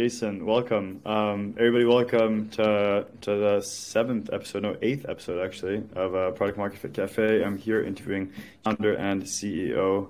[0.00, 1.02] Jason, welcome.
[1.04, 6.56] Um, everybody, welcome to to the seventh episode, no, eighth episode actually, of uh, Product
[6.56, 7.44] Market Fit Cafe.
[7.44, 8.32] I'm here interviewing
[8.64, 10.08] founder and CEO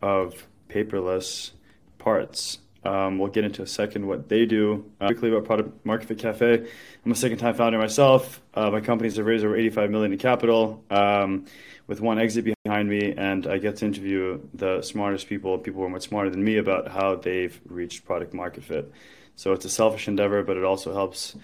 [0.00, 1.50] of Paperless
[1.98, 2.58] Parts.
[2.84, 4.88] Um, we'll get into a second what they do.
[5.00, 6.68] Uh, quickly about Product Market Fit Cafe.
[7.04, 8.40] I'm a second-time founder myself.
[8.54, 11.46] Uh, my company's raised over 85 million in capital, um,
[11.88, 15.86] with one exit behind me, and I get to interview the smartest people, people who
[15.86, 18.92] are much smarter than me, about how they've reached product market fit.
[19.36, 21.36] So it's a selfish endeavor, but it also helps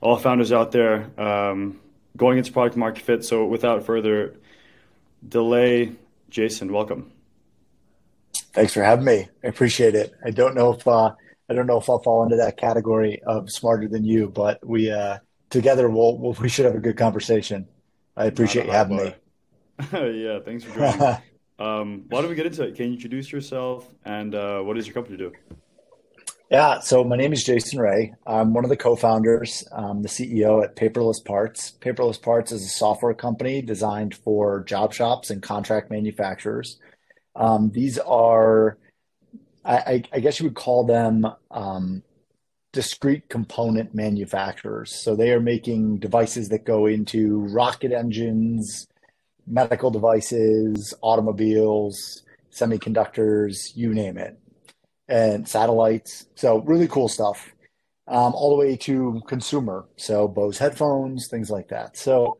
[0.00, 1.80] all founders out there um,
[2.16, 3.24] going into product market fit.
[3.24, 4.36] So without further
[5.26, 5.92] delay,
[6.30, 7.10] Jason, welcome.
[8.52, 9.28] Thanks for having me.
[9.42, 10.14] I appreciate it.
[10.24, 11.12] I don't know if uh,
[11.48, 14.90] I don't know if I'll fall into that category of smarter than you, but we
[14.90, 15.18] uh,
[15.50, 17.68] together we'll, we'll, we should have a good conversation.
[18.16, 19.14] I appreciate you having me.
[19.92, 21.00] yeah, thanks for joining.
[21.58, 22.76] um, why don't we get into it?
[22.76, 25.32] Can you introduce yourself and uh, what does your company do?
[26.50, 28.12] Yeah, so my name is Jason Ray.
[28.26, 31.72] I'm one of the co-founders, I'm the CEO at Paperless Parts.
[31.80, 36.78] Paperless Parts is a software company designed for job shops and contract manufacturers.
[37.34, 38.76] Um, these are,
[39.64, 42.02] I, I, guess you would call them um,
[42.72, 44.94] discrete component manufacturers.
[45.02, 48.86] So they are making devices that go into rocket engines,
[49.46, 52.22] medical devices, automobiles,
[52.52, 54.38] semiconductors, you name it,
[55.08, 56.26] and satellites.
[56.34, 57.50] So really cool stuff.
[58.06, 61.96] Um, all the way to consumer, so Bose headphones, things like that.
[61.96, 62.36] So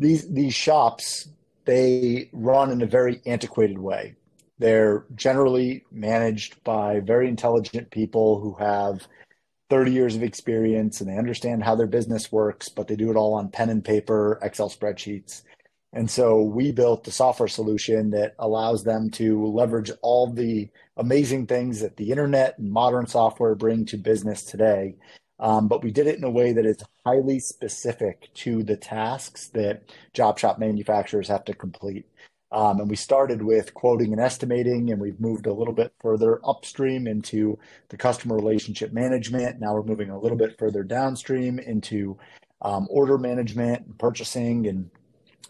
[0.00, 1.28] these these shops
[1.66, 4.14] they run in a very antiquated way.
[4.58, 9.06] They're generally managed by very intelligent people who have
[9.68, 13.16] 30 years of experience and they understand how their business works, but they do it
[13.16, 15.42] all on pen and paper, Excel spreadsheets.
[15.96, 21.46] And so we built a software solution that allows them to leverage all the amazing
[21.46, 24.96] things that the internet and modern software bring to business today.
[25.38, 29.46] Um, but we did it in a way that is highly specific to the tasks
[29.54, 32.04] that job shop manufacturers have to complete.
[32.52, 36.40] Um, and we started with quoting and estimating, and we've moved a little bit further
[36.44, 37.58] upstream into
[37.88, 39.60] the customer relationship management.
[39.60, 42.18] Now we're moving a little bit further downstream into
[42.60, 44.66] um, order management and purchasing.
[44.66, 44.90] And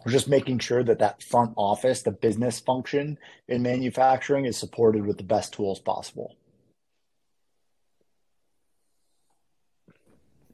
[0.07, 3.17] we're just making sure that that front office, the business function
[3.49, 6.37] in manufacturing, is supported with the best tools possible.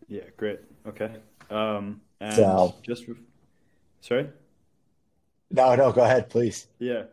[0.07, 0.59] Yeah, great.
[0.87, 1.11] Okay.
[1.51, 3.05] Um, and so, just,
[4.01, 4.27] sorry?
[5.51, 6.65] No, no, go ahead, please.
[6.79, 7.03] Yeah.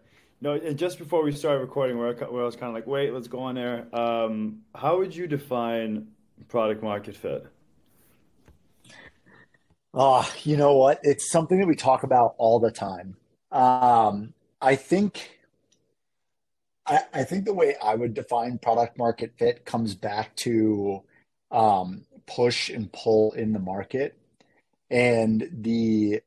[0.40, 2.86] No, and just before we started recording, where I, where I was kind of like,
[2.86, 3.94] wait, let's go on there.
[3.94, 6.06] Um, how would you define
[6.48, 7.46] product market fit?
[9.92, 11.00] Oh, you know what?
[11.02, 13.16] It's something that we talk about all the time.
[13.50, 15.40] Um, I think
[16.86, 21.02] I, I, think the way I would define product market fit comes back to
[21.50, 24.16] um, push and pull in the market
[24.90, 26.20] and the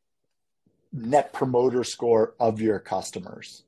[0.91, 3.63] net promoter score of your customers.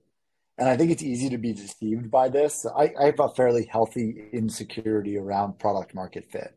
[0.57, 2.65] And I think it's easy to be deceived by this.
[2.65, 6.53] I, I have a fairly healthy insecurity around product market fit.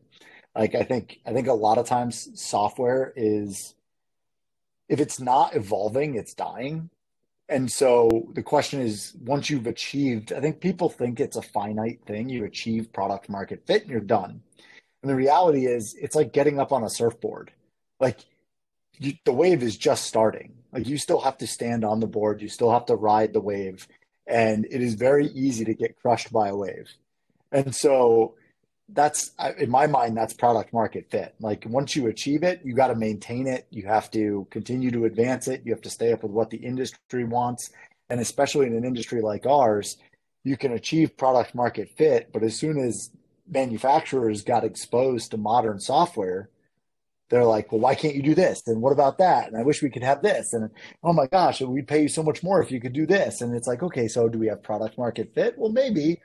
[0.55, 3.75] Like I think I think a lot of times software is
[4.87, 6.89] if it's not evolving, it's dying.
[7.47, 12.01] And so the question is once you've achieved, I think people think it's a finite
[12.05, 12.29] thing.
[12.29, 14.41] You achieve product market fit and you're done.
[15.01, 17.51] And the reality is it's like getting up on a surfboard.
[17.99, 18.19] Like
[18.99, 20.53] you, the wave is just starting.
[20.71, 23.41] Like you still have to stand on the board, you still have to ride the
[23.41, 23.87] wave,
[24.27, 26.91] and it is very easy to get crushed by a wave.
[27.51, 28.35] And so
[28.93, 31.35] that's in my mind that's product market fit.
[31.39, 35.05] Like once you achieve it, you got to maintain it, you have to continue to
[35.05, 37.71] advance it, you have to stay up with what the industry wants,
[38.09, 39.97] and especially in an industry like ours,
[40.43, 43.11] you can achieve product market fit, but as soon as
[43.47, 46.49] manufacturers got exposed to modern software,
[47.29, 48.63] they're like, well, why can't you do this?
[48.65, 49.47] And what about that?
[49.47, 50.53] And I wish we could have this.
[50.53, 50.69] And
[51.03, 53.41] oh my gosh, we'd pay you so much more if you could do this.
[53.41, 55.55] And it's like, okay, so do we have product market fit?
[55.55, 56.21] Well, maybe,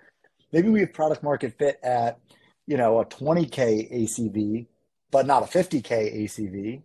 [0.53, 2.19] maybe we have product market fit at,
[2.67, 4.67] you know, a 20K ACV,
[5.11, 6.83] but not a 50K ACV,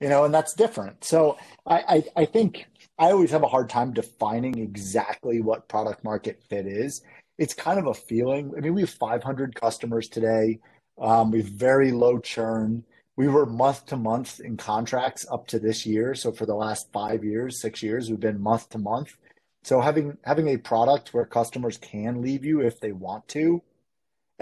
[0.00, 1.04] you know, and that's different.
[1.04, 2.66] So I, I, I think
[2.98, 7.02] I always have a hard time defining exactly what product market fit is.
[7.38, 8.52] It's kind of a feeling.
[8.56, 10.60] I mean, we have 500 customers today.
[11.00, 12.84] Um, we have very low churn
[13.16, 16.14] we were month to month in contracts up to this year.
[16.14, 19.16] So for the last five years, six years, we've been month to month.
[19.64, 23.62] So having having a product where customers can leave you if they want to,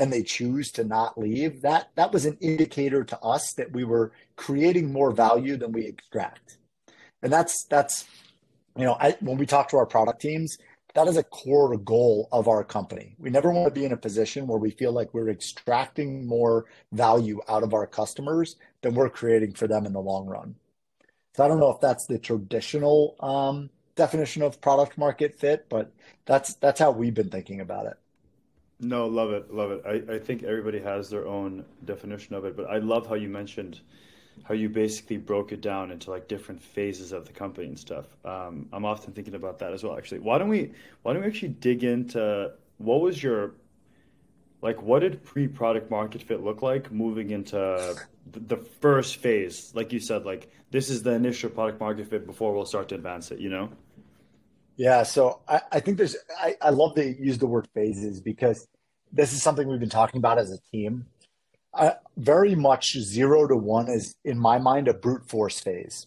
[0.00, 3.85] and they choose to not leave, that that was an indicator to us that we
[3.85, 6.56] were creating more value than we extract.
[7.23, 8.06] And that's that's
[8.76, 10.56] you know, I, when we talk to our product teams,
[10.94, 13.14] that is a core goal of our company.
[13.19, 16.64] We never want to be in a position where we feel like we're extracting more
[16.93, 20.56] value out of our customers than we're creating for them in the long run.
[21.37, 25.93] So I don't know if that's the traditional um, definition of product market fit, but
[26.25, 27.99] that's that's how we've been thinking about it.
[28.81, 29.82] No, love it, love it.
[29.87, 33.29] I, I think everybody has their own definition of it, but I love how you
[33.29, 33.81] mentioned
[34.44, 38.06] how you basically broke it down into like different phases of the company and stuff.
[38.25, 39.99] Um, I'm often thinking about that as well.
[39.99, 40.73] Actually, why don't we
[41.03, 43.53] why don't we actually dig into what was your
[44.62, 47.97] like what did pre-product market fit look like moving into
[48.32, 49.73] the first phase?
[49.75, 52.94] Like you said, like this is the initial product market fit before we'll start to
[52.94, 53.41] advance it.
[53.41, 53.71] You know?
[54.77, 58.67] Yeah, so I, I think there's I, I love to use the word phases because
[59.12, 61.07] this is something we've been talking about as a team.
[61.73, 66.07] Uh, very much zero to one is in my mind a brute force phase.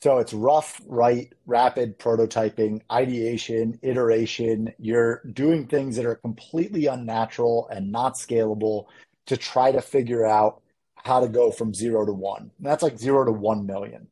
[0.00, 4.72] So it's rough, right, rapid prototyping, ideation, iteration.
[4.78, 8.86] You're doing things that are completely unnatural and not scalable
[9.26, 10.62] to try to figure out
[11.04, 12.50] how to go from zero to one.
[12.58, 14.06] And that's like zero to one million.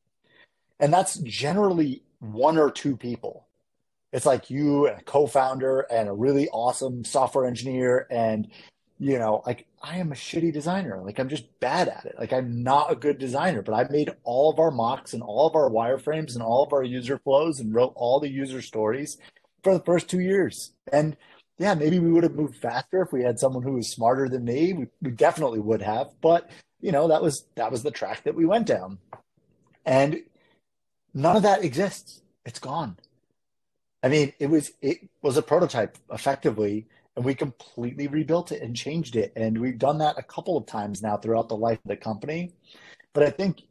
[0.81, 3.46] And that's generally one or two people
[4.17, 8.49] it's like you and a co-founder and a really awesome software engineer and
[8.99, 11.03] you know like i am a shitty designer.
[11.05, 12.15] Like i'm just bad at it.
[12.19, 15.47] Like i'm not a good designer but i made all of our mocks and all
[15.47, 19.19] of our wireframes and all of our user flows and wrote all the user stories
[19.63, 20.73] for the first two years.
[20.91, 21.19] And
[21.59, 24.47] yeah maybe we would have moved faster if we had someone who was smarter than
[24.47, 24.73] me.
[24.73, 26.49] We, we definitely would have but
[26.81, 28.97] you know that was that was the track that we went down.
[29.85, 30.23] And
[31.13, 32.23] none of that exists.
[32.47, 32.97] It's gone
[34.07, 36.87] I mean, it was it was a prototype effectively,
[37.17, 39.33] and we completely rebuilt it and changed it.
[39.35, 42.53] And we've done that a couple of times now throughout the life of the company.
[43.15, 43.63] But I think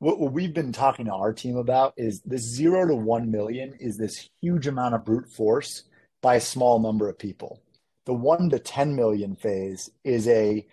[0.00, 3.72] what, what we've been talking to our team about is this zero to one million
[3.78, 5.84] is this huge amount of brute force
[6.22, 7.62] by a small number of people.
[8.04, 10.66] The one to 10 million phase is a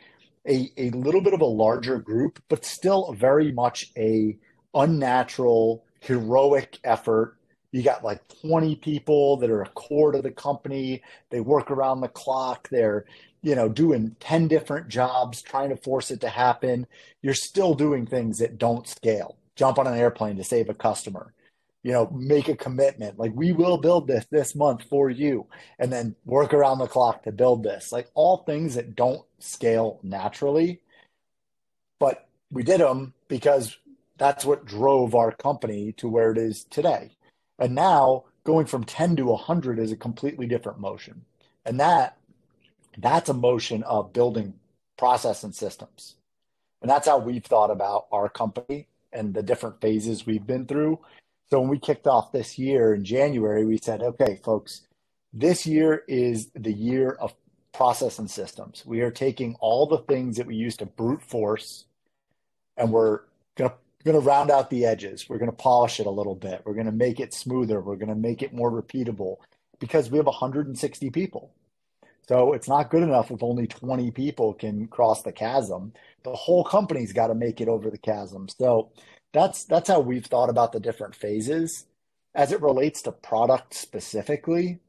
[0.48, 4.36] a, a little bit of a larger group, but still very much a
[4.74, 7.38] unnatural, heroic effort
[7.76, 11.04] you got like 20 people that are a core to the company.
[11.30, 12.70] They work around the clock.
[12.70, 13.04] They're
[13.42, 16.88] you know doing 10 different jobs trying to force it to happen.
[17.22, 19.38] You're still doing things that don't scale.
[19.58, 21.34] Jump on an airplane to save a customer.
[21.84, 23.20] You know make a commitment.
[23.20, 25.48] Like we will build this this month for you.
[25.78, 27.92] And then work around the clock to build this.
[27.92, 30.80] Like all things that don't scale naturally.
[32.00, 33.78] But we did them because
[34.16, 37.12] that's what drove our company to where it is today
[37.60, 41.26] and now going from 10 to 100 is a completely different motion.
[41.66, 42.18] And that
[42.98, 44.54] that's a motion of building
[44.98, 46.16] process and systems.
[46.82, 51.00] And that's how we've thought about our company and the different phases we've been through.
[51.50, 54.82] So when we kicked off this year in January, we said, okay, folks,
[55.34, 57.34] this year is the year of
[57.74, 58.86] process and systems.
[58.86, 61.86] We are taking all the things that we used to brute force
[62.78, 63.22] and we're
[63.56, 63.76] going to
[64.06, 65.28] we're going to round out the edges.
[65.28, 66.62] We're going to polish it a little bit.
[66.64, 67.82] We're going to make it smoother.
[67.82, 69.38] We're going to make it more repeatable
[69.80, 71.52] because we have 160 people.
[72.28, 75.94] So it's not good enough if only 20 people can cross the chasm.
[76.24, 78.48] The whole company's got to make it over the chasm.
[78.48, 78.92] So
[79.34, 81.86] that's that's how we've thought about the different phases
[82.36, 84.80] as it relates to product specifically.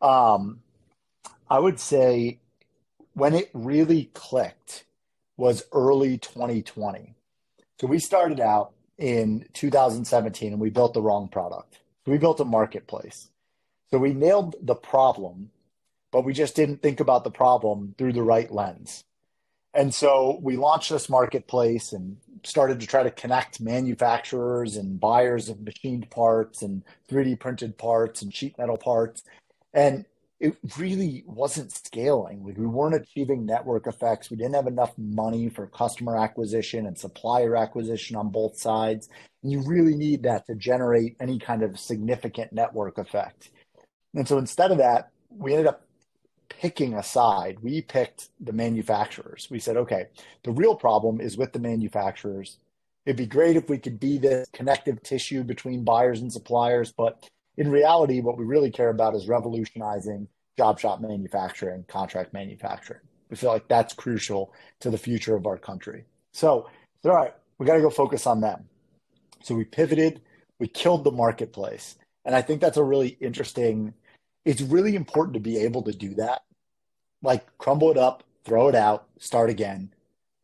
[0.00, 0.60] Um,
[1.50, 2.38] I would say
[3.14, 4.84] when it really clicked
[5.36, 7.14] was early 2020
[7.84, 11.80] so we started out in 2017 and we built the wrong product.
[12.06, 13.28] We built a marketplace.
[13.90, 15.50] So we nailed the problem,
[16.10, 19.04] but we just didn't think about the problem through the right lens.
[19.74, 25.50] And so we launched this marketplace and started to try to connect manufacturers and buyers
[25.50, 29.24] of machined parts and 3D printed parts and sheet metal parts.
[29.74, 30.06] And
[30.40, 32.42] it really wasn't scaling.
[32.42, 34.30] We weren't achieving network effects.
[34.30, 39.08] We didn't have enough money for customer acquisition and supplier acquisition on both sides.
[39.42, 43.50] And you really need that to generate any kind of significant network effect.
[44.14, 45.86] And so instead of that, we ended up
[46.48, 47.58] picking a side.
[47.62, 49.48] We picked the manufacturers.
[49.50, 50.06] We said, okay,
[50.42, 52.58] the real problem is with the manufacturers.
[53.06, 57.28] It'd be great if we could be the connective tissue between buyers and suppliers, but
[57.56, 63.00] in reality, what we really care about is revolutionizing job shop manufacturing, contract manufacturing.
[63.30, 66.04] We feel like that's crucial to the future of our country.
[66.32, 66.68] So,
[67.04, 68.64] all right, we got to go focus on them.
[69.42, 70.20] So we pivoted,
[70.58, 71.96] we killed the marketplace.
[72.24, 73.94] And I think that's a really interesting,
[74.44, 76.42] it's really important to be able to do that.
[77.22, 79.92] Like crumble it up, throw it out, start again,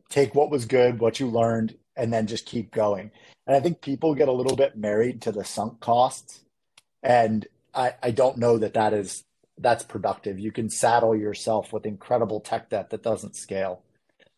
[0.09, 3.11] take what was good, what you learned, and then just keep going.
[3.47, 6.41] And I think people get a little bit married to the sunk costs
[7.03, 9.23] and I, I don't know that that is
[9.57, 10.39] that's productive.
[10.39, 13.83] You can saddle yourself with incredible tech debt that doesn't scale.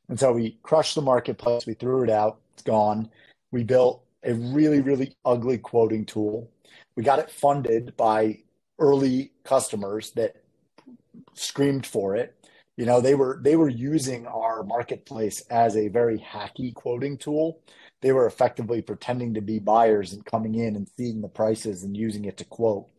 [0.09, 1.65] And so we crushed the marketplace.
[1.65, 2.39] We threw it out.
[2.53, 3.09] It's gone.
[3.51, 6.49] We built a really, really ugly quoting tool.
[6.95, 8.39] We got it funded by
[8.79, 10.35] early customers that
[11.33, 12.35] screamed for it.
[12.75, 17.59] You know, they were they were using our marketplace as a very hacky quoting tool.
[18.03, 21.95] They were effectively pretending to be buyers and coming in and seeing the prices and
[21.95, 22.89] using it to quote.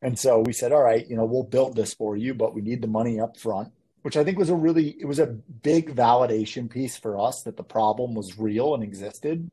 [0.00, 2.62] And so we said, all right, you know, we'll build this for you, but we
[2.62, 5.96] need the money up front, which I think was a really it was a big
[5.96, 9.50] validation piece for us that the problem was real and existed.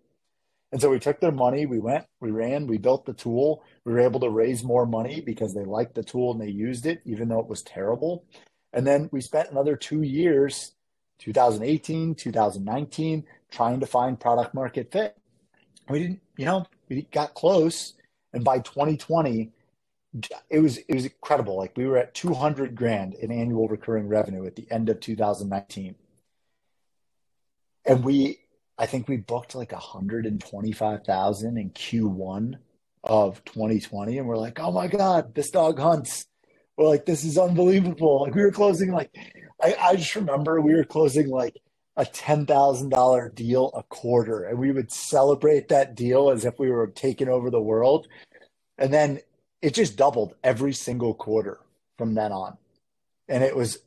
[0.72, 3.64] And so we took their money, we went, we ran, we built the tool.
[3.84, 6.86] We were able to raise more money because they liked the tool and they used
[6.86, 8.24] it, even though it was terrible.
[8.72, 10.76] And then we spent another two years,
[11.20, 15.18] 2018, 2019, trying to find product market fit.
[15.90, 17.94] We didn't, you know, we got close.
[18.34, 19.52] And by 2020,
[20.50, 21.58] it was it was incredible.
[21.58, 25.96] Like we were at 200 grand in annual recurring revenue at the end of 2019.
[27.86, 28.40] And we
[28.78, 32.56] I think we booked like 125,000 in Q1
[33.04, 36.26] of 2020 and we're like, "Oh my god, this dog hunts."
[36.78, 39.16] We're like, "This is unbelievable." Like we were closing like
[39.62, 41.58] I, I just remember we were closing like
[41.98, 46.88] a $10,000 deal a quarter and we would celebrate that deal as if we were
[46.88, 48.08] taking over the world.
[48.78, 49.20] And then
[49.62, 51.60] it just doubled every single quarter
[51.98, 52.58] from then on.
[53.28, 53.80] And it was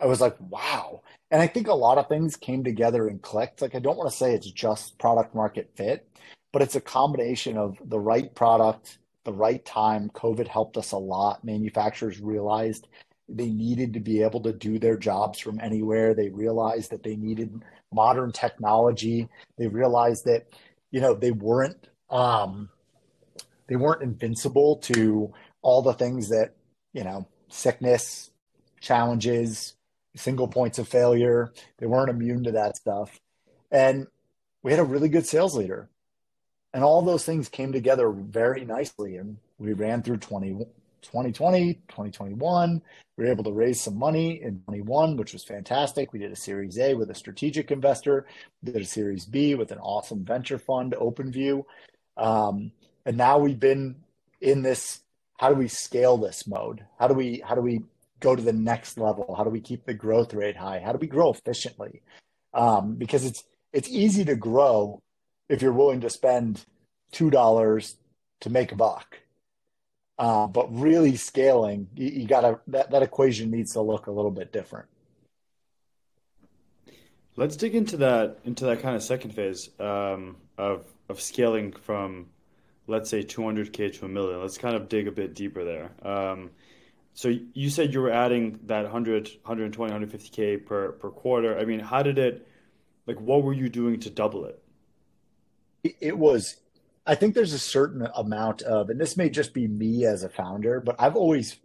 [0.00, 1.02] I was like, wow.
[1.30, 3.62] And I think a lot of things came together and clicked.
[3.62, 6.06] Like, I don't want to say it's just product market fit,
[6.52, 10.10] but it's a combination of the right product, the right time.
[10.10, 11.44] COVID helped us a lot.
[11.44, 12.88] Manufacturers realized
[13.28, 16.14] they needed to be able to do their jobs from anywhere.
[16.14, 17.62] They realized that they needed
[17.92, 19.28] modern technology.
[19.56, 20.46] They realized that,
[20.90, 22.68] you know, they weren't um,
[23.66, 26.54] they weren't invincible to all the things that,
[26.92, 28.30] you know, sickness,
[28.80, 29.74] challenges,
[30.14, 31.52] single points of failure.
[31.78, 33.20] They weren't immune to that stuff.
[33.70, 34.06] And
[34.62, 35.88] we had a really good sales leader.
[36.72, 39.16] And all those things came together very nicely.
[39.16, 40.66] And we ran through 20,
[41.04, 42.82] 2020, 2021.
[43.16, 46.12] We were able to raise some money in 21, which was fantastic.
[46.12, 48.26] We did a Series A with a strategic investor,
[48.62, 51.64] did a Series B with an awesome venture fund, OpenView.
[52.16, 52.72] Um,
[53.06, 53.96] and now we've been
[54.40, 55.00] in this
[55.38, 56.84] how do we scale this mode?
[56.98, 57.80] How do we how do we
[58.20, 59.34] go to the next level?
[59.36, 60.80] How do we keep the growth rate high?
[60.84, 62.02] How do we grow efficiently?
[62.52, 65.02] Um, because it's it's easy to grow
[65.48, 66.64] if you're willing to spend
[67.12, 67.96] two dollars
[68.40, 69.18] to make a buck.
[70.16, 74.30] Uh, but really scaling, you, you gotta that, that equation needs to look a little
[74.30, 74.86] bit different.
[77.36, 82.26] Let's dig into that into that kind of second phase um, of of scaling from,
[82.86, 84.40] let's say, 200k to a million.
[84.40, 85.90] Let's kind of dig a bit deeper there.
[86.02, 86.50] Um,
[87.14, 91.58] so you said you were adding that 100, 120, 150k per per quarter.
[91.58, 92.46] I mean, how did it?
[93.06, 94.62] Like, what were you doing to double it?
[96.00, 96.56] It was.
[97.06, 100.28] I think there's a certain amount of, and this may just be me as a
[100.28, 101.56] founder, but I've always,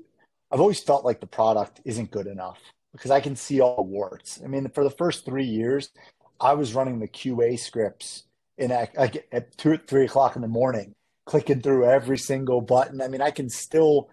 [0.51, 2.59] I've always felt like the product isn't good enough
[2.91, 4.41] because I can see all the warts.
[4.43, 5.91] I mean, for the first three years,
[6.39, 8.23] I was running the QA scripts
[8.57, 8.95] in at,
[9.31, 10.93] at two, three o'clock in the morning,
[11.25, 13.01] clicking through every single button.
[13.01, 14.09] I mean, I can still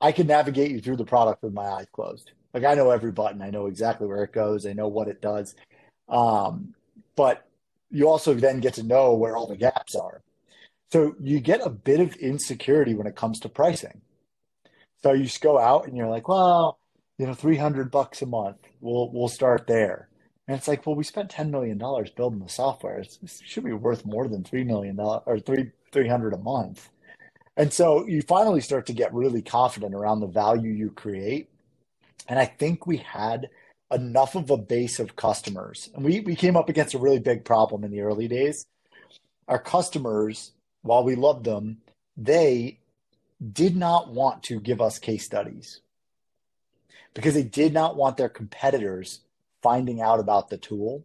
[0.00, 2.32] I can navigate you through the product with my eyes closed.
[2.54, 5.20] Like I know every button, I know exactly where it goes, I know what it
[5.20, 5.54] does.
[6.08, 6.74] Um,
[7.16, 7.46] but
[7.90, 10.22] you also then get to know where all the gaps are.
[10.90, 14.00] So you get a bit of insecurity when it comes to pricing.
[15.02, 16.78] So you just go out and you're like, well,
[17.18, 18.58] you know, 300 bucks a month.
[18.80, 20.08] We'll, we'll start there.
[20.46, 22.98] And it's like, well, we spent $10 million building the software.
[23.00, 26.88] It's, it should be worth more than $3 million or three, 300 a month.
[27.56, 31.50] And so you finally start to get really confident around the value you create.
[32.28, 33.50] And I think we had
[33.92, 35.90] enough of a base of customers.
[35.94, 38.66] And we, we came up against a really big problem in the early days.
[39.48, 41.78] Our customers, while we loved them,
[42.16, 42.78] they
[43.52, 45.80] did not want to give us case studies
[47.14, 49.20] because they did not want their competitors
[49.62, 51.04] finding out about the tool.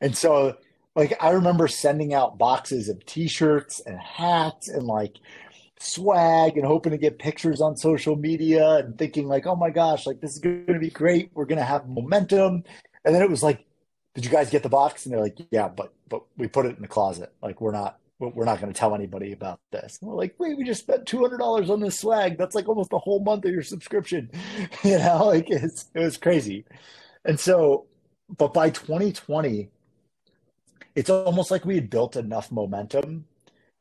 [0.00, 0.56] And so
[0.94, 5.18] like I remember sending out boxes of t-shirts and hats and like
[5.80, 10.06] swag and hoping to get pictures on social media and thinking like, oh my gosh,
[10.06, 11.30] like this is going to be great.
[11.34, 12.64] We're going to have momentum.
[13.04, 13.64] And then it was like,
[14.14, 15.04] did you guys get the box?
[15.04, 17.32] And they're like, yeah, but but we put it in the closet.
[17.42, 19.98] Like we're not we're not going to tell anybody about this.
[20.00, 22.38] And we're like, wait, we just spent two hundred dollars on this swag.
[22.38, 24.30] That's like almost a whole month of your subscription.
[24.84, 26.64] you know, like it's it was crazy.
[27.24, 27.86] And so,
[28.36, 29.70] but by 2020,
[30.94, 33.26] it's almost like we had built enough momentum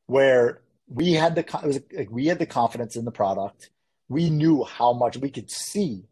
[0.07, 3.69] where we had the it was like we had the confidence in the product.
[4.09, 6.05] We knew how much we could see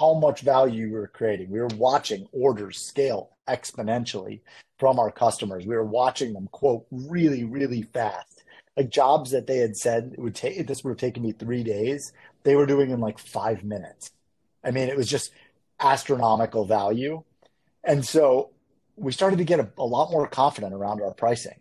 [0.00, 1.50] how much value we were creating.
[1.50, 4.40] We were watching orders scale exponentially
[4.78, 5.66] from our customers.
[5.66, 8.44] We were watching them quote really, really fast.
[8.76, 12.12] Like jobs that they had said would take this would have taken me three days,
[12.42, 14.10] they were doing in like five minutes.
[14.62, 15.32] I mean, it was just
[15.80, 17.22] astronomical value.
[17.84, 18.50] And so
[18.96, 21.60] we started to get a, a lot more confident around our pricing.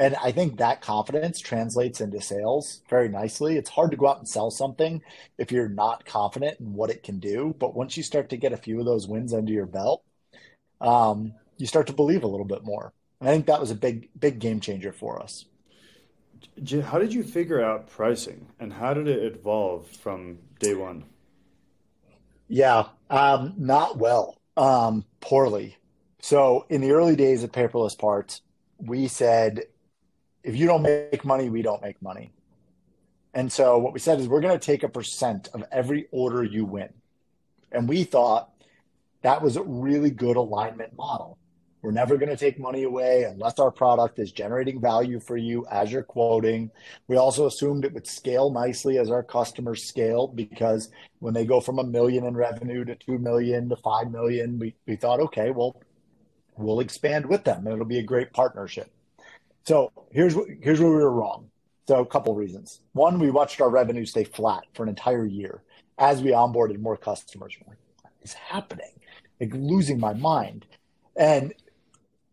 [0.00, 3.58] And I think that confidence translates into sales very nicely.
[3.58, 5.02] It's hard to go out and sell something
[5.36, 7.54] if you're not confident in what it can do.
[7.58, 10.02] But once you start to get a few of those wins under your belt,
[10.80, 12.92] um, you start to believe a little bit more.
[13.20, 15.44] And I think that was a big, big game changer for us.
[16.84, 21.04] How did you figure out pricing and how did it evolve from day one?
[22.48, 25.76] Yeah, um, not well, um, poorly.
[26.20, 28.40] So in the early days of paperless parts,
[28.78, 29.64] we said,
[30.42, 32.32] if you don't make money, we don't make money.
[33.34, 36.42] And so what we said is we're going to take a percent of every order
[36.42, 36.88] you win.
[37.70, 38.50] And we thought
[39.22, 41.38] that was a really good alignment model.
[41.82, 45.66] We're never going to take money away unless our product is generating value for you
[45.70, 46.70] as you're quoting.
[47.08, 51.60] We also assumed it would scale nicely as our customers scale because when they go
[51.60, 55.50] from a million in revenue to 2 million to 5 million, we, we thought, okay,
[55.50, 55.80] well,
[56.58, 58.90] we'll expand with them and it'll be a great partnership.
[59.64, 61.50] So here's here's where we were wrong.
[61.88, 62.80] So a couple reasons.
[62.92, 65.62] One, we watched our revenue stay flat for an entire year
[65.98, 67.56] as we onboarded more customers.
[67.64, 67.76] What
[68.22, 68.92] is happening?
[69.40, 70.66] Like losing my mind.
[71.16, 71.52] And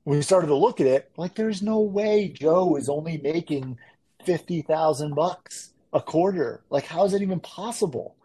[0.08, 3.78] we started to look at it, like there's no way Joe is only making
[4.24, 6.64] fifty thousand bucks a quarter.
[6.70, 8.16] Like, how is it even possible?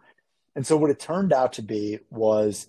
[0.55, 2.69] And so what it turned out to be was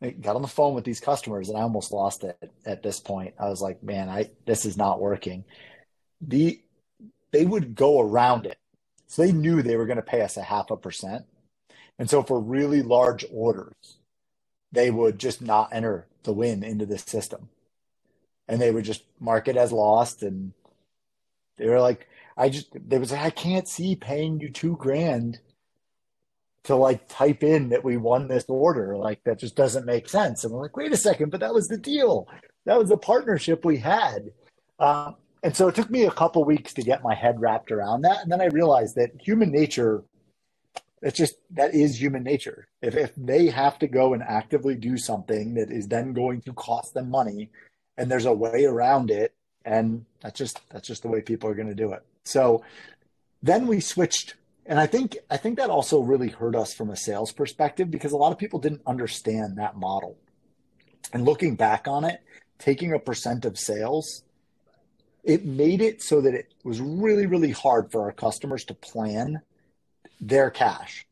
[0.00, 3.00] I got on the phone with these customers and I almost lost it at this
[3.00, 3.34] point.
[3.38, 5.44] I was like, man, I this is not working.
[6.22, 6.58] The
[7.32, 8.56] they would go around it.
[9.08, 11.26] So they knew they were going to pay us a half a percent.
[11.98, 13.98] And so for really large orders,
[14.72, 17.50] they would just not enter the win into the system
[18.48, 20.22] and they would just mark it as lost.
[20.22, 20.52] And
[21.56, 25.40] they were like, I just, they was like, I can't see paying you two grand
[26.64, 28.96] to like type in that we won this order.
[28.96, 30.44] Like that just doesn't make sense.
[30.44, 32.26] And I'm like, wait a second, but that was the deal.
[32.64, 34.30] That was the partnership we had.
[34.78, 38.02] Um, and so it took me a couple weeks to get my head wrapped around
[38.02, 38.22] that.
[38.22, 40.02] And then I realized that human nature,
[41.02, 42.66] it's just that is human nature.
[42.80, 46.54] If, if they have to go and actively do something that is then going to
[46.54, 47.50] cost them money,
[47.96, 51.54] and there's a way around it and that's just that's just the way people are
[51.54, 52.02] going to do it.
[52.24, 52.62] So
[53.42, 54.34] then we switched
[54.66, 58.12] and i think i think that also really hurt us from a sales perspective because
[58.12, 60.16] a lot of people didn't understand that model.
[61.12, 62.20] And looking back on it
[62.58, 64.24] taking a percent of sales
[65.22, 69.40] it made it so that it was really really hard for our customers to plan
[70.20, 71.06] their cash.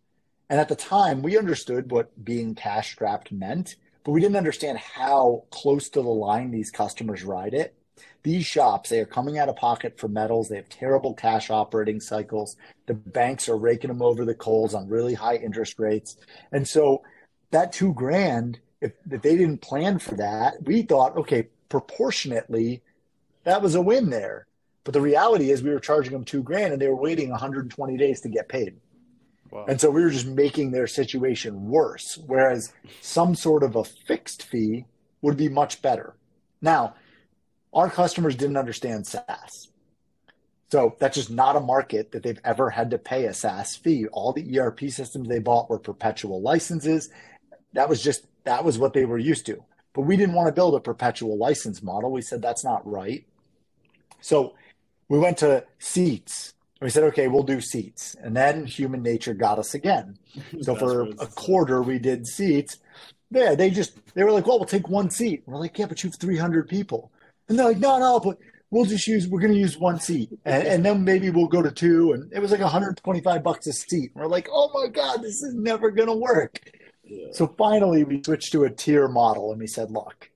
[0.49, 4.79] And at the time we understood what being cash strapped meant but we didn't understand
[4.79, 7.75] how close to the line these customers ride it.
[8.23, 10.49] These shops, they are coming out of pocket for metals.
[10.49, 12.57] They have terrible cash operating cycles.
[12.87, 16.17] The banks are raking them over the coals on really high interest rates.
[16.53, 17.03] And so
[17.51, 22.83] that two grand, if, if they didn't plan for that, we thought, okay, proportionately,
[23.45, 24.47] that was a win there.
[24.85, 27.97] But the reality is we were charging them two grand and they were waiting 120
[27.97, 28.77] days to get paid.
[29.69, 32.19] And so we were just making their situation worse.
[32.27, 34.87] Whereas some sort of a fixed fee
[35.21, 36.15] would be much better.
[36.61, 36.95] Now,
[37.73, 39.69] our customers didn't understand SaaS.
[40.71, 44.07] So that's just not a market that they've ever had to pay a SaaS fee.
[44.07, 47.11] All the ERP systems they bought were perpetual licenses.
[47.75, 49.62] That was just, that was what they were used to.
[49.93, 52.11] But we didn't want to build a perpetual license model.
[52.11, 53.27] We said that's not right.
[54.23, 54.55] So
[55.09, 58.16] we went to seats we said, okay, we'll do seats.
[58.21, 60.18] And then human nature got us again.
[60.62, 62.79] So for a quarter, we did seats.
[63.31, 65.42] Yeah, they just, they were like, well, we'll take one seat.
[65.47, 67.11] We're like, yeah, but you have 300 people.
[67.49, 68.38] And they're like, no, no, but
[68.71, 70.31] we'll just use, we're going to use one seat.
[70.45, 72.12] And, and, then maybe we'll go to two.
[72.12, 74.12] And it was like 125 bucks a seat.
[74.14, 76.61] we're like, oh my God, this is never going to work.
[77.05, 77.29] Yeah.
[77.33, 80.31] So finally, we switched to a tier model and we said, look,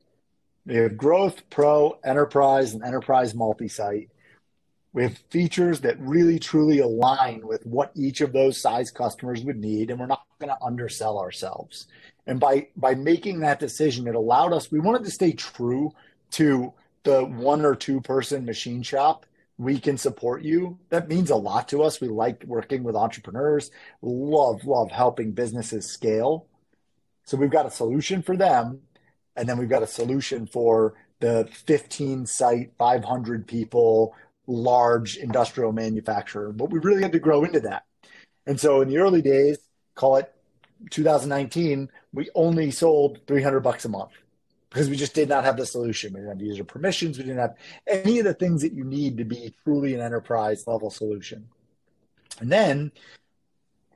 [0.66, 4.10] we have growth, pro, enterprise, and enterprise multi site
[4.96, 9.58] we have features that really truly align with what each of those size customers would
[9.58, 11.86] need, and we're not going to undersell ourselves.
[12.26, 14.72] And by by making that decision, it allowed us.
[14.72, 15.92] We wanted to stay true
[16.30, 19.26] to the one or two person machine shop.
[19.58, 20.78] We can support you.
[20.88, 22.00] That means a lot to us.
[22.00, 23.70] We like working with entrepreneurs.
[24.00, 26.46] Love love helping businesses scale.
[27.26, 28.80] So we've got a solution for them,
[29.36, 34.14] and then we've got a solution for the 15 site, 500 people
[34.46, 37.84] large industrial manufacturer, but we really had to grow into that.
[38.46, 39.58] And so in the early days,
[39.94, 40.32] call it
[40.90, 44.12] 2019, we only sold 300 bucks a month
[44.70, 46.12] because we just did not have the solution.
[46.12, 47.18] We didn't have user permissions.
[47.18, 47.56] We didn't have
[47.86, 51.48] any of the things that you need to be truly an enterprise level solution.
[52.40, 52.92] And then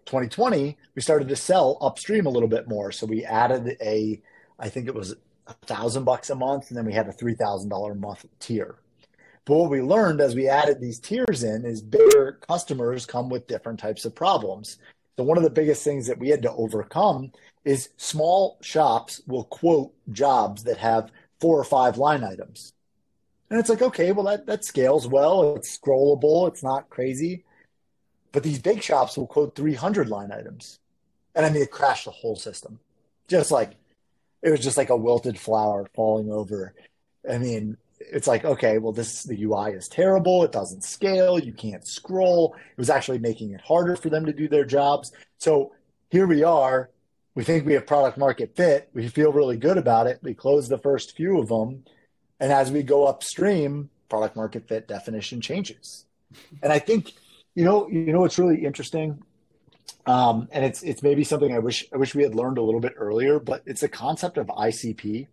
[0.07, 2.91] 2020, we started to sell upstream a little bit more.
[2.93, 4.21] So we added a,
[4.59, 5.15] I think it was
[5.47, 8.25] a thousand bucks a month, and then we had a three thousand dollar a month
[8.39, 8.77] tier.
[9.51, 13.49] But what we learned as we added these tiers in is bigger customers come with
[13.49, 14.79] different types of problems.
[15.17, 17.33] So one of the biggest things that we had to overcome
[17.65, 21.11] is small shops will quote jobs that have
[21.41, 22.75] four or five line items.
[23.51, 25.57] And it's like, okay, well, that, that scales well.
[25.57, 26.47] It's scrollable.
[26.47, 27.43] It's not crazy.
[28.31, 30.79] But these big shops will quote 300 line items.
[31.35, 32.79] And I mean, it crashed the whole system.
[33.27, 33.73] Just like,
[34.43, 36.73] it was just like a wilted flower falling over.
[37.29, 40.43] I mean, it's like, okay, well, this, the UI is terrible.
[40.43, 41.39] It doesn't scale.
[41.39, 42.55] You can't scroll.
[42.73, 45.13] It was actually making it harder for them to do their jobs.
[45.39, 45.73] So
[46.11, 46.91] here we are.
[47.35, 48.91] We think we have product market fit.
[48.93, 50.19] We feel really good about it.
[50.23, 51.85] We close the first few of them.
[52.41, 56.07] And as we go upstream, product market fit definition changes.
[56.63, 57.13] And I think
[57.55, 59.23] you know, you know what's really interesting,
[60.07, 62.81] um, and it's it's maybe something I wish I wish we had learned a little
[62.81, 65.27] bit earlier, but it's the concept of ICP,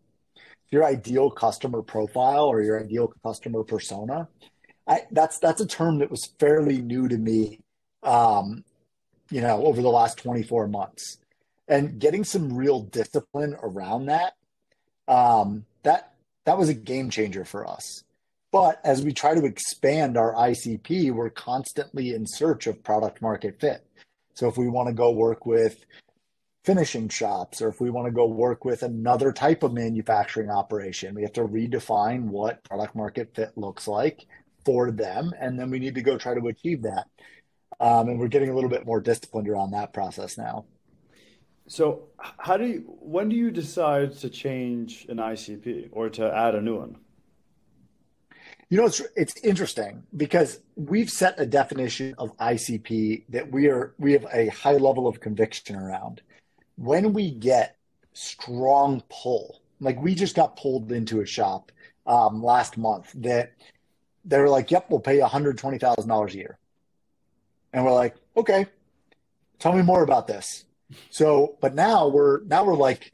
[0.70, 4.28] your ideal customer profile or your ideal customer persona.
[4.88, 7.60] I, that's that's a term that was fairly new to me,
[8.04, 8.64] um,
[9.30, 11.18] you know, over the last 24 months,
[11.68, 14.34] and getting some real discipline around that,
[15.08, 16.14] um, that
[16.46, 18.04] that was a game changer for us.
[18.52, 23.60] But as we try to expand our ICP, we're constantly in search of product market
[23.60, 23.86] fit.
[24.36, 25.84] So if we want to go work with
[26.68, 31.16] finishing shops or if we want to go work with another type of manufacturing operation,
[31.16, 34.26] we have to redefine what product market fit looks like
[34.66, 35.32] for them.
[35.40, 37.08] And then we need to go try to achieve that.
[37.80, 40.66] Um, and we're getting a little bit more disciplined around that process now.
[41.70, 46.54] So, how do you, when do you decide to change an ICP or to add
[46.54, 46.98] a new one?
[48.70, 53.94] You know, it's it's interesting because we've set a definition of ICP that we are
[53.98, 56.22] we have a high level of conviction around.
[56.78, 57.78] When we get
[58.14, 61.72] strong pull, like we just got pulled into a shop
[62.06, 63.54] um, last month that
[64.26, 66.58] they were like, "Yep, we'll pay one hundred twenty thousand dollars a year,"
[67.74, 68.68] and we're like, "Okay,
[69.60, 70.66] tell me more about this."
[71.10, 73.14] So, but now we're now we're like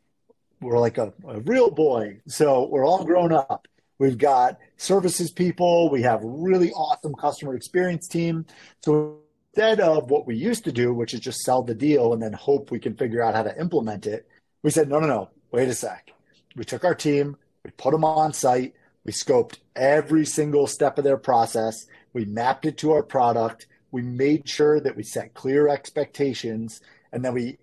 [0.62, 3.67] we're like a, a real boy, so we're all grown up
[4.04, 5.89] We've got services people.
[5.89, 8.45] We have really awesome customer experience team.
[8.82, 9.19] So
[9.54, 12.34] instead of what we used to do, which is just sell the deal and then
[12.34, 14.28] hope we can figure out how to implement it,
[14.63, 16.12] we said, no, no, no, wait a sec.
[16.56, 18.74] We took our team, we put them on site,
[19.06, 24.02] we scoped every single step of their process, we mapped it to our product, we
[24.02, 27.58] made sure that we set clear expectations, and then we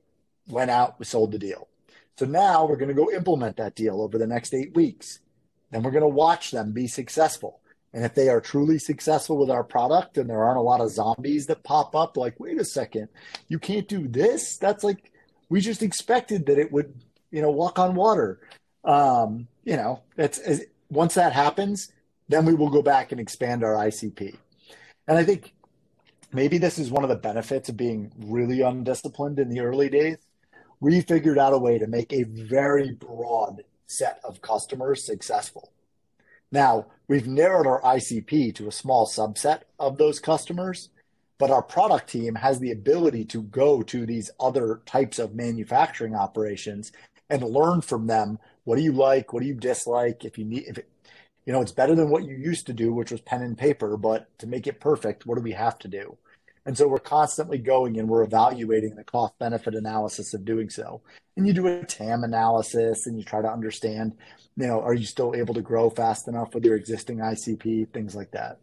[0.48, 1.68] went out, we sold the deal.
[2.16, 5.20] So now we're going to go implement that deal over the next eight weeks.
[5.72, 7.59] Then we're going to watch them be successful.
[7.92, 10.90] And if they are truly successful with our product and there aren't a lot of
[10.90, 13.08] zombies that pop up, like, wait a second,
[13.48, 14.56] you can't do this?
[14.58, 15.12] That's like,
[15.48, 16.94] we just expected that it would,
[17.32, 18.40] you know, walk on water.
[18.84, 20.40] Um, you know, it's
[20.88, 21.92] once that happens,
[22.28, 24.36] then we will go back and expand our ICP.
[25.08, 25.52] And I think
[26.32, 30.18] maybe this is one of the benefits of being really undisciplined in the early days.
[30.78, 35.72] We figured out a way to make a very broad set of customers successful.
[36.52, 40.88] Now, we've narrowed our ICP to a small subset of those customers,
[41.38, 46.14] but our product team has the ability to go to these other types of manufacturing
[46.14, 46.92] operations
[47.28, 48.38] and learn from them.
[48.64, 49.32] What do you like?
[49.32, 50.24] What do you dislike?
[50.24, 50.88] If you need, if it,
[51.46, 53.96] you know, it's better than what you used to do, which was pen and paper,
[53.96, 56.16] but to make it perfect, what do we have to do?
[56.66, 61.00] And so we're constantly going and we're evaluating the cost benefit analysis of doing so.
[61.36, 64.12] And you do a TAM analysis and you try to understand,
[64.56, 68.14] you know, are you still able to grow fast enough with your existing ICP, things
[68.14, 68.58] like that.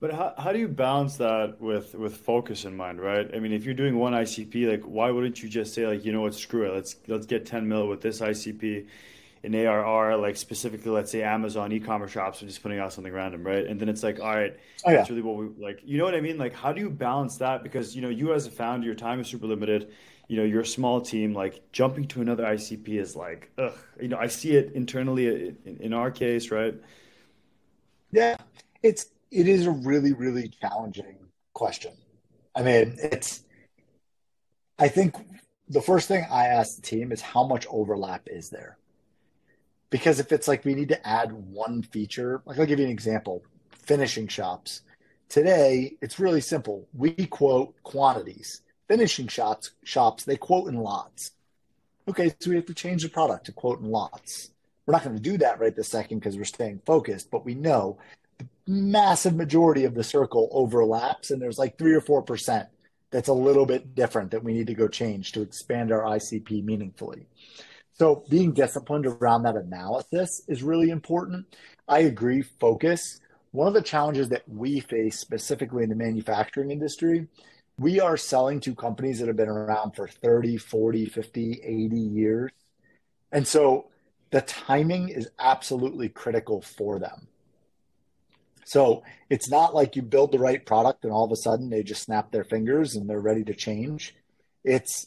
[0.00, 3.30] But how, how do you balance that with with focus in mind, right?
[3.32, 6.10] I mean, if you're doing one ICP, like why wouldn't you just say like, you
[6.10, 8.86] know what, screw it, let's let's get 10 mil with this ICP
[9.42, 13.42] in ARR, like specifically, let's say Amazon e-commerce shops are just putting out something random,
[13.42, 13.66] right?
[13.66, 14.98] And then it's like, all right, oh, yeah.
[14.98, 15.80] that's really what we like.
[15.84, 16.38] You know what I mean?
[16.38, 17.62] Like, how do you balance that?
[17.64, 19.90] Because you know, you as a founder, your time is super limited.
[20.28, 21.34] You know, you're a small team.
[21.34, 23.74] Like jumping to another ICP is like, ugh.
[24.00, 26.74] You know, I see it internally in, in our case, right?
[28.12, 28.36] Yeah,
[28.82, 31.16] it's it is a really really challenging
[31.52, 31.92] question.
[32.54, 33.42] I mean, it's.
[34.78, 35.16] I think
[35.68, 38.78] the first thing I ask the team is how much overlap is there
[39.92, 42.90] because if it's like we need to add one feature, like I'll give you an
[42.90, 44.80] example finishing shops.
[45.28, 46.88] Today, it's really simple.
[46.94, 48.62] We quote quantities.
[48.88, 51.32] Finishing shops, shops they quote in lots.
[52.08, 54.50] Okay, so we have to change the product to quote in lots.
[54.86, 57.54] We're not going to do that right this second because we're staying focused, but we
[57.54, 57.98] know
[58.38, 62.68] the massive majority of the circle overlaps, and there's like three or four percent
[63.10, 66.64] that's a little bit different that we need to go change to expand our ICP
[66.64, 67.26] meaningfully.
[68.02, 71.46] So being disciplined around that analysis is really important.
[71.86, 73.20] I agree, focus.
[73.52, 77.28] One of the challenges that we face specifically in the manufacturing industry,
[77.78, 82.50] we are selling to companies that have been around for 30, 40, 50, 80 years.
[83.30, 83.86] And so
[84.32, 87.28] the timing is absolutely critical for them.
[88.64, 91.84] So it's not like you build the right product and all of a sudden they
[91.84, 94.16] just snap their fingers and they're ready to change.
[94.64, 95.06] It's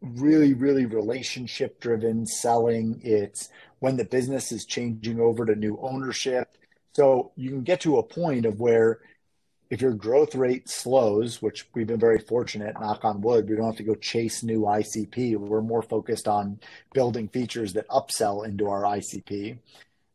[0.00, 3.00] really, really relationship driven selling.
[3.02, 6.56] It's when the business is changing over to new ownership.
[6.94, 9.00] So you can get to a point of where
[9.70, 13.66] if your growth rate slows, which we've been very fortunate, knock on wood, we don't
[13.66, 15.36] have to go chase new ICP.
[15.36, 16.58] We're more focused on
[16.92, 19.58] building features that upsell into our ICP.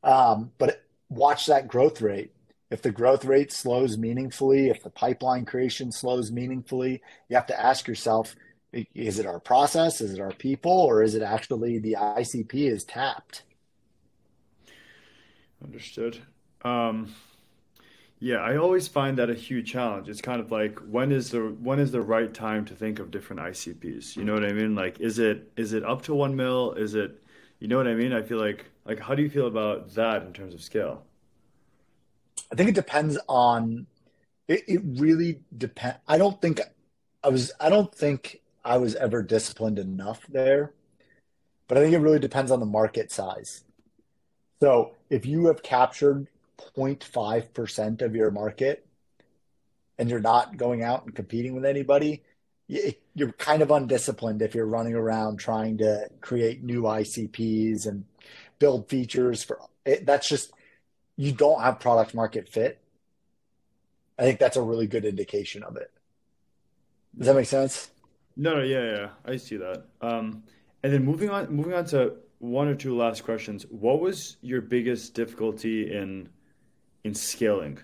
[0.04, 2.32] Um, but watch that growth rate.
[2.69, 7.60] If the growth rate slows meaningfully, if the pipeline creation slows meaningfully, you have to
[7.60, 8.36] ask yourself,
[8.93, 10.01] is it our process?
[10.01, 10.71] Is it our people?
[10.71, 13.43] Or is it actually the ICP is tapped?
[15.63, 16.19] Understood.
[16.63, 17.13] Um,
[18.19, 20.09] yeah, I always find that a huge challenge.
[20.09, 23.11] It's kind of like when is the when is the right time to think of
[23.11, 24.15] different ICPs?
[24.15, 24.75] You know what I mean?
[24.75, 26.73] Like, is it is it up to one mil?
[26.73, 27.21] Is it,
[27.59, 28.13] you know what I mean?
[28.13, 31.03] I feel like like how do you feel about that in terms of scale?
[32.51, 33.88] I think it depends on.
[34.47, 35.97] It, it really depends.
[36.07, 36.61] I don't think
[37.23, 37.51] I was.
[37.59, 40.73] I don't think I was ever disciplined enough there.
[41.67, 43.63] But I think it really depends on the market size.
[44.60, 46.28] So if you have captured
[46.75, 48.86] 0.5% of your market
[49.97, 52.23] and you're not going out and competing with anybody,
[52.67, 58.06] you're kind of undisciplined if you're running around trying to create new ICPs and
[58.60, 60.06] build features for it.
[60.06, 60.51] That's just,
[61.15, 62.80] you don't have product market fit.
[64.17, 65.91] I think that's a really good indication of it.
[67.17, 67.89] Does that make sense?
[68.38, 69.86] No, yeah, yeah, I see that.
[70.02, 70.43] Um,
[70.84, 73.65] and then moving on, moving on to one or two last questions.
[73.69, 76.30] What was your biggest difficulty in
[77.04, 77.80] in scaling?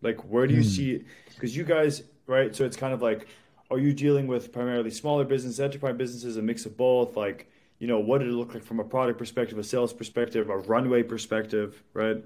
[0.00, 0.76] Like, where do you mm.
[0.76, 1.04] see?
[1.34, 2.54] Because you guys, right?
[2.54, 3.26] So it's kind of like,
[3.70, 7.16] are you dealing with primarily smaller business, enterprise businesses, a mix of both?
[7.16, 10.50] Like, you know, what did it look like from a product perspective, a sales perspective,
[10.50, 12.22] a runway perspective, right?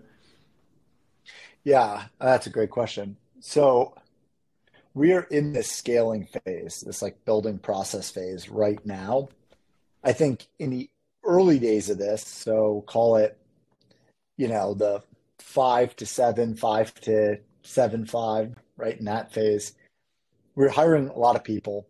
[1.64, 3.16] Yeah, that's a great question.
[3.40, 3.94] So
[4.98, 9.28] we are in this scaling phase, this like building process phase right now.
[10.02, 10.90] I think in the
[11.24, 13.38] early days of this, so call it,
[14.36, 15.04] you know, the
[15.38, 19.72] five to seven, five to seven, five, right in that phase,
[20.56, 21.86] we we're hiring a lot of people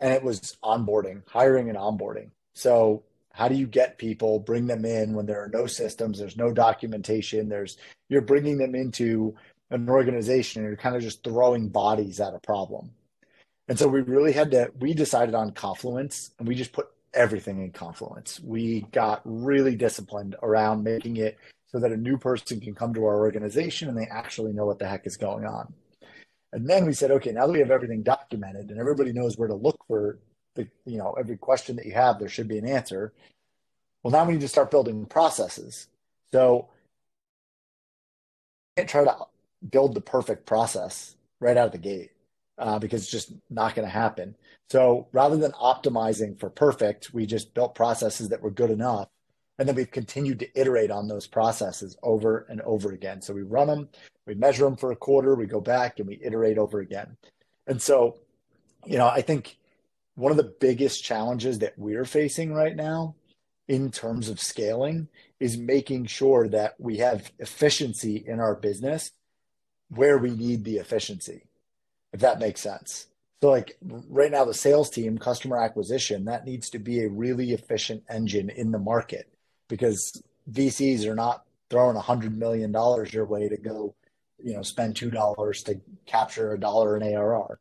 [0.00, 2.30] and it was onboarding, hiring and onboarding.
[2.52, 6.36] So how do you get people, bring them in when there are no systems, there's
[6.36, 7.76] no documentation, there's
[8.08, 9.36] you're bringing them into
[9.70, 12.90] an organization and you're kind of just throwing bodies at a problem.
[13.68, 17.62] And so we really had to, we decided on Confluence and we just put everything
[17.62, 18.40] in Confluence.
[18.40, 23.04] We got really disciplined around making it so that a new person can come to
[23.04, 25.72] our organization and they actually know what the heck is going on.
[26.52, 29.48] And then we said, okay, now that we have everything documented and everybody knows where
[29.48, 30.18] to look for
[30.54, 33.12] the, you know, every question that you have, there should be an answer.
[34.02, 35.88] Well, now we need to start building processes.
[36.32, 36.68] So
[38.76, 39.16] can't try to
[39.70, 42.10] build the perfect process right out of the gate
[42.58, 44.34] uh, because it's just not going to happen.
[44.70, 49.08] So rather than optimizing for perfect, we just built processes that were good enough.
[49.58, 53.20] And then we've continued to iterate on those processes over and over again.
[53.20, 53.88] So we run them,
[54.26, 57.16] we measure them for a quarter, we go back and we iterate over again.
[57.66, 58.18] And so,
[58.86, 59.56] you know, I think
[60.14, 63.16] one of the biggest challenges that we're facing right now
[63.66, 65.08] in terms of scaling
[65.40, 69.12] is making sure that we have efficiency in our business
[69.88, 71.44] where we need the efficiency,
[72.12, 73.06] if that makes sense.
[73.40, 77.52] So, like right now, the sales team, customer acquisition, that needs to be a really
[77.52, 79.32] efficient engine in the market
[79.68, 80.20] because
[80.50, 83.94] VCs are not throwing a hundred million dollars your way to go,
[84.42, 87.60] you know, spend two dollars to capture a dollar in ARR.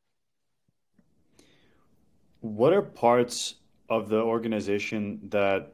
[2.42, 3.56] What are parts
[3.90, 5.74] of the organization that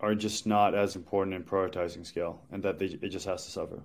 [0.00, 3.50] are just not as important in prioritizing scale and that they, it just has to
[3.50, 3.82] suffer?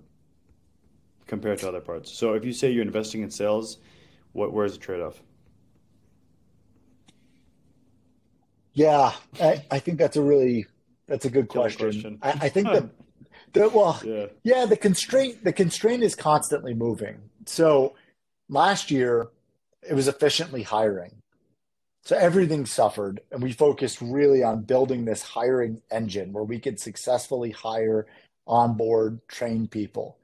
[1.26, 2.12] Compared to other parts.
[2.12, 3.78] So if you say you're investing in sales,
[4.32, 5.22] what where's the trade off?
[8.74, 10.66] Yeah, I, I, think that's a really
[11.08, 11.86] that's a good question.
[11.86, 12.18] question.
[12.20, 12.90] I, I, think that
[13.56, 14.26] The, well, yeah.
[14.44, 17.16] yeah, the constraint the constraint is constantly moving.
[17.46, 17.94] So
[18.50, 19.28] last year
[19.88, 21.22] it was efficiently hiring.
[22.02, 26.78] So everything suffered, and we focused really on building this hiring engine where we could
[26.78, 28.06] successfully hire,
[28.46, 30.18] onboard, train people.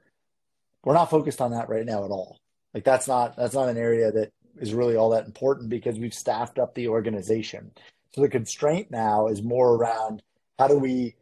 [0.83, 2.39] We're not focused on that right now at all.
[2.73, 6.13] Like that's not that's not an area that is really all that important because we've
[6.13, 7.71] staffed up the organization.
[8.13, 10.21] So the constraint now is more around
[10.59, 11.15] how do we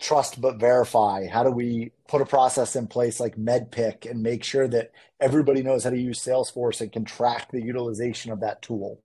[0.00, 1.26] trust but verify?
[1.26, 5.62] How do we put a process in place like MEDDPICC and make sure that everybody
[5.62, 9.00] knows how to use Salesforce and can track the utilization of that tool?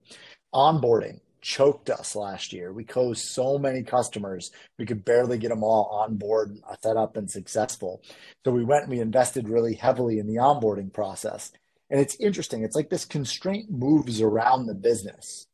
[0.54, 2.72] Onboarding choked us last year.
[2.72, 7.16] We closed so many customers, we could barely get them all on board, set up,
[7.16, 8.02] and successful.
[8.44, 11.52] So we went and we invested really heavily in the onboarding process.
[11.90, 12.62] And it's interesting.
[12.62, 15.46] It's like this constraint moves around the business.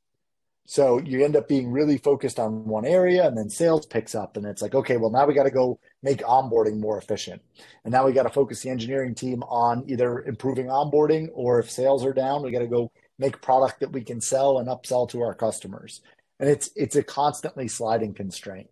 [0.67, 4.37] So you end up being really focused on one area and then sales picks up
[4.39, 7.43] and it's like, okay, well, now we got to go make onboarding more efficient.
[7.85, 11.71] And now we got to focus the engineering team on either improving onboarding or if
[11.71, 15.09] sales are down, we got to go make product that we can sell and upsell
[15.11, 16.01] to our customers.
[16.41, 18.71] And it's it's a constantly sliding constraint.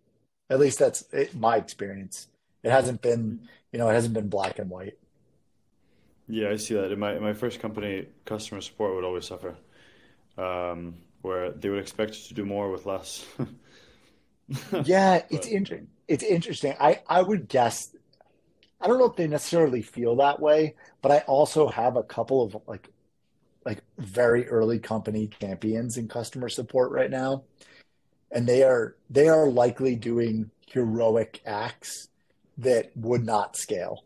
[0.49, 2.27] At least that's my experience.
[2.63, 4.97] It hasn't been, you know, it hasn't been black and white.
[6.27, 6.91] Yeah, I see that.
[6.91, 9.55] In my in my first company, customer support would always suffer.
[10.37, 13.25] Um, where they would expect you to do more with less.
[14.83, 15.87] yeah, it's interesting.
[16.07, 16.75] It's interesting.
[16.79, 17.95] I I would guess.
[18.79, 22.43] I don't know if they necessarily feel that way, but I also have a couple
[22.43, 22.89] of like
[23.65, 27.43] like very early company champions in customer support right now
[28.31, 32.09] and they are they are likely doing heroic acts
[32.57, 34.03] that would not scale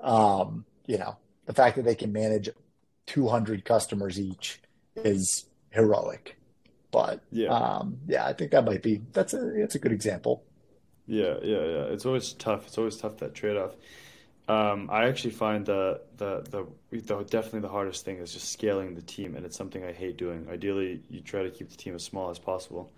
[0.00, 1.16] um, you know
[1.46, 2.48] the fact that they can manage
[3.06, 4.60] 200 customers each
[4.96, 6.38] is heroic
[6.90, 10.44] but yeah, um, yeah, I think that might be that's a that's a good example.
[11.06, 11.84] Yeah, yeah, yeah.
[11.84, 12.66] It's always tough.
[12.66, 13.74] It's always tough that trade off.
[14.48, 18.94] Um, I actually find the, the the the definitely the hardest thing is just scaling
[18.94, 20.46] the team, and it's something I hate doing.
[20.50, 22.90] Ideally, you try to keep the team as small as possible.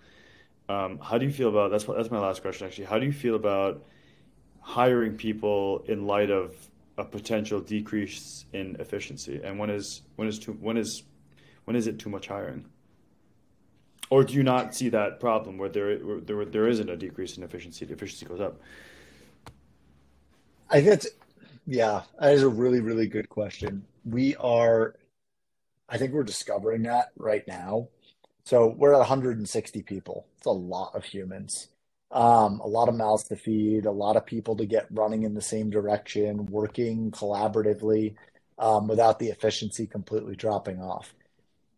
[0.69, 2.85] Um, how do you feel about that's that's my last question actually?
[2.85, 3.83] How do you feel about
[4.61, 6.55] hiring people in light of
[6.97, 9.41] a potential decrease in efficiency?
[9.43, 11.03] And when is when is too when is
[11.65, 12.65] when is it too much hiring?
[14.09, 17.35] Or do you not see that problem where there where there, there isn't a decrease
[17.35, 17.83] in efficiency?
[17.83, 18.61] The efficiency goes up.
[20.69, 21.07] I think that's
[21.65, 23.85] yeah, that is a really really good question.
[24.05, 24.95] We are,
[25.87, 27.89] I think we're discovering that right now.
[28.43, 30.25] So we're at 160 people.
[30.37, 31.67] It's a lot of humans.
[32.11, 35.33] Um, a lot of mouths to feed, a lot of people to get running in
[35.33, 38.15] the same direction, working collaboratively
[38.57, 41.13] um, without the efficiency completely dropping off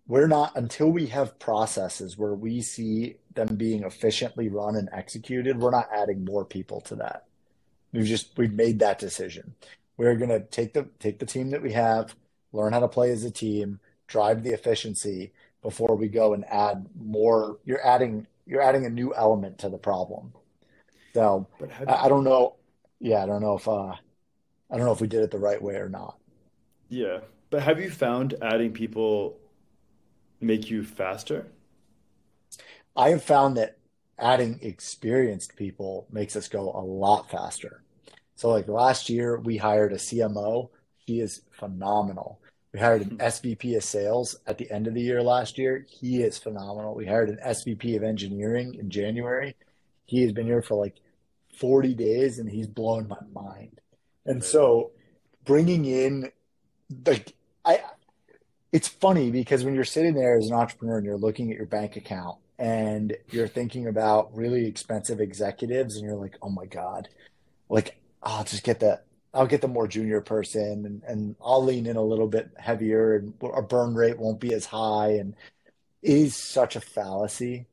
[0.08, 5.60] we're not until we have processes where we see them being efficiently run and executed
[5.60, 7.26] we're not adding more people to that
[7.94, 9.56] we've just we've made that decision.
[9.96, 12.16] We're going to take the take the team that we have
[12.52, 16.86] learn how to play as a team drive the efficiency before we go and add
[17.00, 17.58] more.
[17.66, 20.34] You're adding you're adding a new element to the problem.
[21.14, 21.48] So
[21.88, 22.56] I, I don't know
[23.00, 25.62] yeah i don't know if uh i don't know if we did it the right
[25.62, 26.18] way or not.
[26.90, 27.20] Yeah.
[27.50, 29.38] But have you found adding people
[30.42, 31.48] make you faster?
[32.96, 33.78] I have found that
[34.20, 37.84] adding experienced people makes us go a lot faster.
[38.36, 40.70] So, like last year, we hired a CMO.
[40.98, 42.40] He is phenomenal.
[42.74, 43.22] We hired an hmm.
[43.22, 45.86] SVP of sales at the end of the year last year.
[45.90, 46.96] He is phenomenal.
[46.96, 49.56] We hired an SVP of engineering in January.
[50.06, 50.96] He has been here for like
[51.58, 53.80] 40 days and he's blown my mind.
[54.26, 54.92] And so,
[55.46, 56.32] bringing in
[57.06, 57.34] like
[57.66, 57.82] I
[58.72, 61.66] it's funny because when you're sitting there as an entrepreneur and you're looking at your
[61.68, 67.10] bank account and you're thinking about really expensive executives and you're like, oh my God,
[67.68, 69.02] like I'll just get the
[69.34, 73.16] I'll get the more junior person and, and I'll lean in a little bit heavier
[73.18, 75.16] and our burn rate won't be as high.
[75.16, 75.36] And
[76.02, 77.66] is such a fallacy.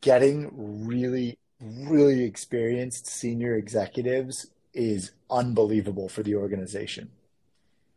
[0.00, 0.50] Getting
[0.86, 7.10] really, really experienced senior executives is unbelievable for the organization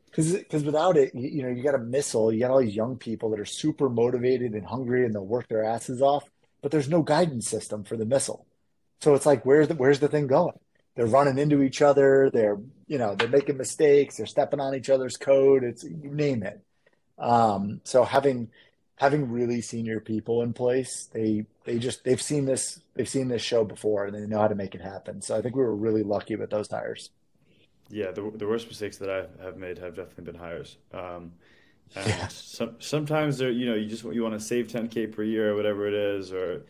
[0.10, 2.32] because because without it, you, you know, you got a missile.
[2.32, 5.48] You got all these young people that are super motivated and hungry, and they'll work
[5.48, 6.30] their asses off.
[6.62, 8.46] But there's no guidance system for the missile,
[9.02, 10.60] so it's like where's the where's the thing going?
[10.96, 12.30] They're running into each other.
[12.32, 12.58] They're
[12.88, 14.18] you know they're making mistakes.
[14.18, 15.64] They're stepping on each other's code.
[15.64, 16.62] It's you name it.
[17.18, 18.50] Um, so having
[18.96, 23.42] having really senior people in place, they they just they've seen this they've seen this
[23.42, 25.22] show before and they know how to make it happen.
[25.22, 27.10] So I think we were really lucky with those hires.
[27.90, 30.78] Yeah, the the worst mistakes that I have made have definitely been hires.
[30.94, 31.34] Um,
[31.96, 32.28] and yeah.
[32.30, 35.56] some, sometimes they're you know you just you want to save 10k per year or
[35.56, 36.64] whatever it is, or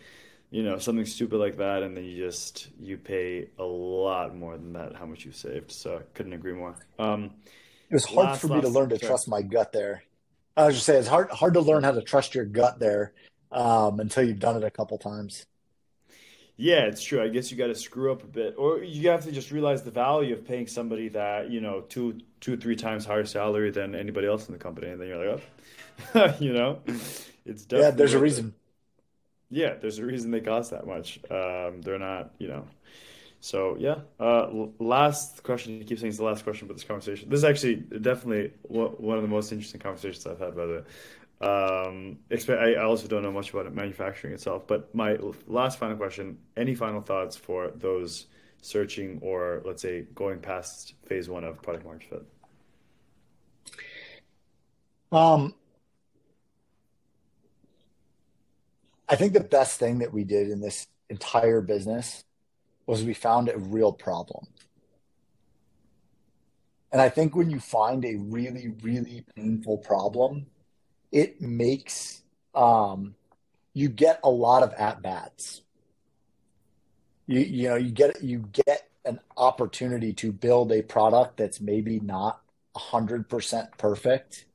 [0.51, 4.57] you know, something stupid like that, and then you just you pay a lot more
[4.57, 5.71] than that how much you saved.
[5.71, 6.75] So I couldn't agree more.
[6.99, 7.31] Um,
[7.89, 8.99] it was hard last, for me to learn to sorry.
[8.99, 10.03] trust my gut there.
[10.55, 13.13] I was just saying it's hard hard to learn how to trust your gut there
[13.51, 15.45] um, until you've done it a couple times.
[16.61, 17.23] Yeah, it's true.
[17.23, 19.83] I guess you got to screw up a bit, or you have to just realize
[19.83, 23.95] the value of paying somebody that you know two, two, three times higher salary than
[23.95, 25.41] anybody else in the company, and then you're like,
[26.15, 26.81] oh, you know,
[27.45, 27.91] it's definitely yeah.
[27.91, 28.53] There's a reason.
[29.49, 31.19] Yeah, there's a reason they cost that much.
[31.31, 32.65] Um, they're not, you know.
[33.39, 33.99] So yeah.
[34.19, 34.49] Uh,
[34.79, 35.77] last question.
[35.77, 37.29] You keep saying it's the last question about this conversation.
[37.29, 40.57] This is actually definitely one of the most interesting conversations I've had.
[40.57, 40.81] By the way,
[41.41, 45.17] um, I also don't know much about manufacturing itself, but my
[45.47, 48.27] last final question: Any final thoughts for those
[48.61, 52.25] searching or let's say going past phase one of product market fit?
[55.11, 55.55] Um,
[59.07, 62.23] I think the best thing that we did in this entire business
[62.85, 64.45] was we found a real problem.
[66.91, 70.47] And I think when you find a really, really painful problem,
[71.11, 72.21] it makes
[72.53, 73.15] um,
[73.73, 75.61] you get a lot of at bats.
[77.27, 81.99] You you know you get you get an opportunity to build a product that's maybe
[81.99, 82.41] not
[82.75, 84.45] hundred percent perfect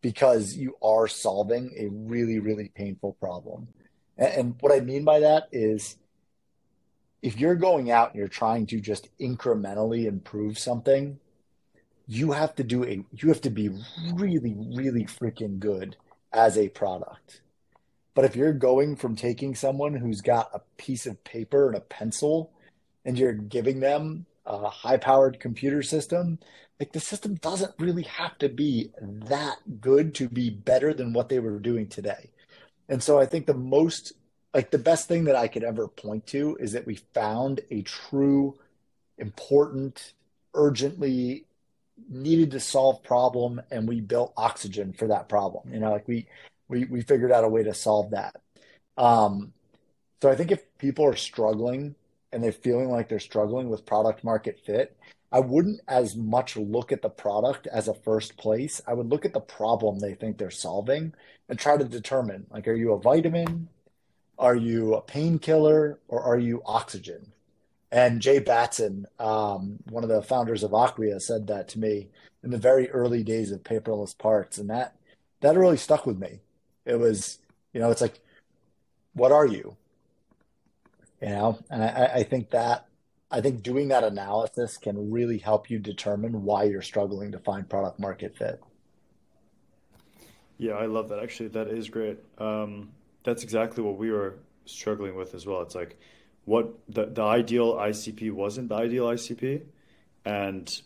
[0.00, 3.68] because you are solving a really really painful problem.
[4.16, 5.96] And, and what I mean by that is
[7.22, 11.18] if you're going out and you're trying to just incrementally improve something
[12.10, 13.70] you have to do a you have to be
[14.14, 15.96] really really freaking good
[16.32, 17.40] as a product.
[18.14, 21.80] But if you're going from taking someone who's got a piece of paper and a
[21.80, 22.50] pencil
[23.04, 26.40] and you're giving them a high powered computer system
[26.80, 31.28] like the system doesn't really have to be that good to be better than what
[31.28, 32.30] they were doing today.
[32.88, 34.14] And so i think the most
[34.52, 37.82] like the best thing that i could ever point to is that we found a
[37.82, 38.58] true
[39.16, 40.14] important
[40.54, 41.44] urgently
[42.08, 45.72] needed to solve problem and we built oxygen for that problem.
[45.72, 46.26] You know, like we
[46.68, 48.36] we we figured out a way to solve that.
[48.96, 49.52] Um,
[50.22, 51.94] so I think if people are struggling
[52.32, 54.96] and they're feeling like they're struggling with product market fit,
[55.32, 58.80] I wouldn't as much look at the product as a first place.
[58.86, 61.14] I would look at the problem they think they're solving
[61.48, 63.68] and try to determine like, are you a vitamin?
[64.38, 67.32] Are you a painkiller or are you oxygen?
[67.92, 72.08] And Jay Batson, um, one of the founders of Acquia, said that to me
[72.44, 74.96] in the very early days of paperless parts, and that
[75.40, 76.40] that really stuck with me.
[76.84, 77.38] It was,
[77.72, 78.20] you know, it's like,
[79.14, 79.76] what are you?
[81.20, 82.86] You know, and I, I think that
[83.30, 87.68] I think doing that analysis can really help you determine why you're struggling to find
[87.68, 88.60] product market fit.
[90.58, 91.20] Yeah, I love that.
[91.20, 92.18] Actually, that is great.
[92.38, 92.90] Um,
[93.24, 95.62] that's exactly what we were struggling with as well.
[95.62, 95.98] It's like
[96.44, 99.62] what the, the ideal ICP wasn't the ideal ICP,
[100.24, 100.82] and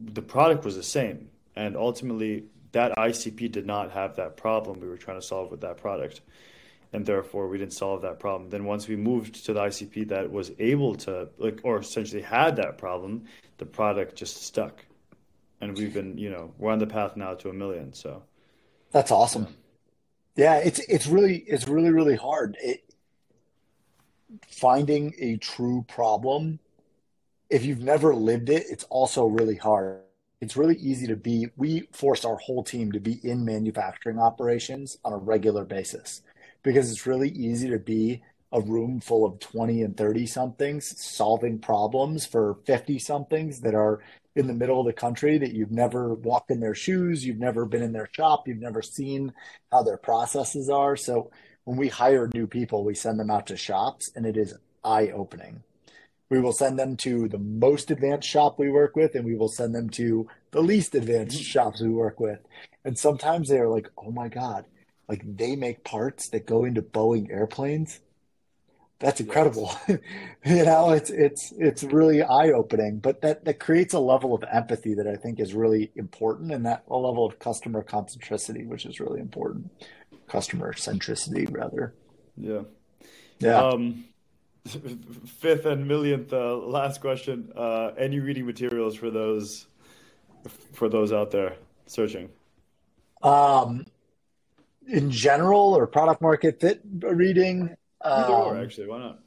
[0.00, 1.28] the product was the same.
[1.56, 5.60] And ultimately, that ICP did not have that problem we were trying to solve with
[5.62, 6.20] that product.
[6.92, 8.48] And therefore, we didn't solve that problem.
[8.48, 12.56] Then, once we moved to the ICP that was able to, like, or essentially had
[12.56, 13.24] that problem,
[13.58, 14.84] the product just stuck.
[15.60, 17.92] And we've been, you know, we're on the path now to a million.
[17.92, 18.22] So
[18.92, 19.48] that's awesome.
[20.36, 22.56] Yeah, yeah it's it's really it's really really hard.
[22.62, 22.87] It
[24.48, 26.58] finding a true problem,
[27.50, 30.00] if you've never lived it, it's also really hard.
[30.40, 34.98] It's really easy to be, we force our whole team to be in manufacturing operations
[35.04, 36.22] on a regular basis
[36.62, 38.22] because it's really easy to be
[38.52, 44.00] a room full of 20 and 30 somethings solving problems for 50 somethings that are
[44.36, 47.66] in the middle of the country that you've never walked in their shoes, you've never
[47.66, 49.32] been in their shop, you've never seen
[49.72, 50.96] how their processes are.
[50.96, 51.30] So
[51.68, 55.10] when we hire new people, we send them out to shops and it is eye
[55.10, 55.62] opening.
[56.30, 59.50] We will send them to the most advanced shop we work with, and we will
[59.50, 61.44] send them to the least advanced mm-hmm.
[61.44, 62.38] shops we work with.
[62.86, 64.64] And sometimes they're like, oh my God,
[65.10, 68.00] like they make parts that go into Boeing airplanes.
[68.98, 69.70] That's incredible.
[69.86, 69.98] Yes.
[70.46, 74.42] you know, it's it's it's really eye opening, but that that creates a level of
[74.50, 78.86] empathy that I think is really important, and that a level of customer concentricity, which
[78.86, 79.70] is really important
[80.28, 81.94] customer centricity rather.
[82.36, 82.62] Yeah.
[83.40, 83.62] Yeah.
[83.62, 84.04] Um,
[85.26, 87.52] fifth and millionth uh, last question.
[87.56, 89.66] Uh, any reading materials for those
[90.72, 91.56] for those out there
[91.86, 92.30] searching?
[93.22, 93.86] Um,
[94.86, 97.76] in general, or product market fit reading.
[98.02, 99.18] Either um, or, actually, why not?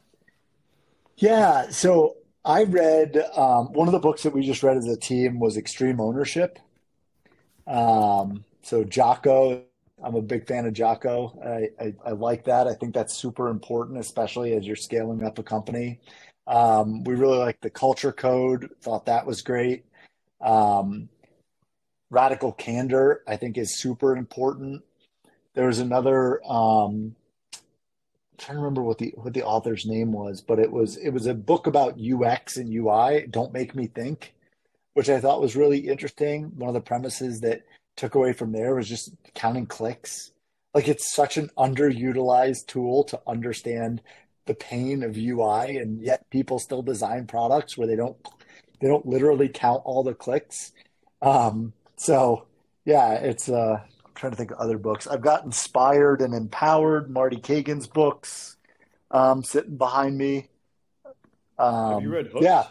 [1.17, 1.69] Yeah.
[1.69, 5.39] So I read um, one of the books that we just read as a team
[5.39, 6.59] was Extreme Ownership.
[7.67, 9.63] Um, so Jocko
[10.03, 11.37] I'm a big fan of Jocko.
[11.43, 12.67] I, I, I, like that.
[12.67, 15.99] I think that's super important, especially as you're scaling up a company.
[16.47, 18.69] Um, we really like the culture code.
[18.81, 19.85] Thought that was great.
[20.41, 21.09] Um,
[22.09, 24.83] radical candor, I think, is super important.
[25.53, 26.43] There was another.
[26.45, 27.15] Um,
[27.53, 31.09] I'm trying to remember what the what the author's name was, but it was it
[31.09, 33.27] was a book about UX and UI.
[33.29, 34.33] Don't make me think,
[34.93, 36.45] which I thought was really interesting.
[36.55, 37.63] One of the premises that
[37.95, 40.31] took away from there was just counting clicks.
[40.73, 44.01] Like it's such an underutilized tool to understand
[44.45, 48.17] the pain of UI, and yet people still design products where they don't
[48.79, 50.71] they don't literally count all the clicks.
[51.21, 52.47] Um, so
[52.85, 55.07] yeah, it's uh, I'm trying to think of other books.
[55.07, 58.57] I've got inspired and empowered Marty Cagan's books
[59.11, 60.47] um, sitting behind me.
[61.59, 62.43] Um, Have you read Hooks?
[62.43, 62.65] Yeah.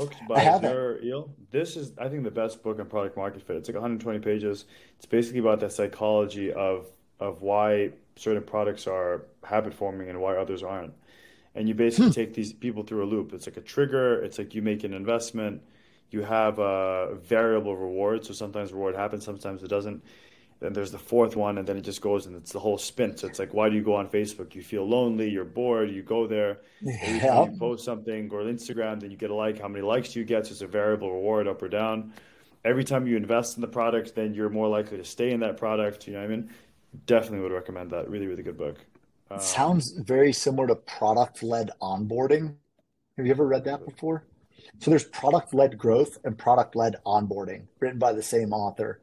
[0.00, 1.28] Hooks by Eyal.
[1.50, 3.56] This is, I think, the best book on product market fit.
[3.56, 4.64] It's like 120 pages.
[4.96, 6.86] It's basically about the psychology of
[7.18, 10.94] of why certain products are habit forming and why others aren't.
[11.54, 12.12] And you basically hmm.
[12.12, 13.34] take these people through a loop.
[13.34, 14.22] It's like a trigger.
[14.22, 15.62] It's like you make an investment.
[16.10, 18.24] You have a variable reward.
[18.24, 20.02] So sometimes reward happens, sometimes it doesn't.
[20.60, 23.16] Then there's the fourth one, and then it just goes and it's the whole spin.
[23.16, 24.54] So it's like, why do you go on Facebook?
[24.54, 27.44] You feel lonely, you're bored, you go there, yeah.
[27.44, 29.58] you post something, or Instagram, then you get a like.
[29.58, 30.46] How many likes do you get?
[30.46, 32.12] So it's a variable reward up or down.
[32.62, 35.56] Every time you invest in the product, then you're more likely to stay in that
[35.56, 36.06] product.
[36.06, 36.50] You know what I mean?
[37.06, 38.10] Definitely would recommend that.
[38.10, 38.84] Really, really good book.
[39.30, 42.54] Um, sounds very similar to product led onboarding.
[43.16, 44.24] Have you ever read that before?
[44.78, 49.00] So there's product led growth and product led onboarding written by the same author.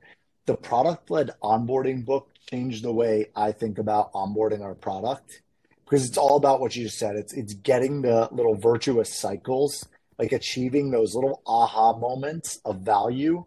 [0.48, 5.42] The product led onboarding book changed the way I think about onboarding our product
[5.86, 7.16] because it's all about what you just said.
[7.16, 9.88] It's it's getting the little virtuous cycles,
[10.18, 13.46] like achieving those little aha moments of value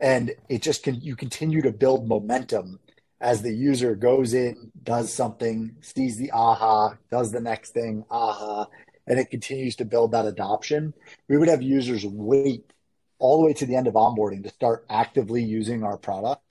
[0.00, 2.80] and it just can you continue to build momentum
[3.20, 8.66] as the user goes in, does something, sees the aha, does the next thing, aha,
[9.06, 10.94] and it continues to build that adoption.
[11.28, 12.72] We would have users wait
[13.20, 16.42] all the way to the end of onboarding to start actively using our product.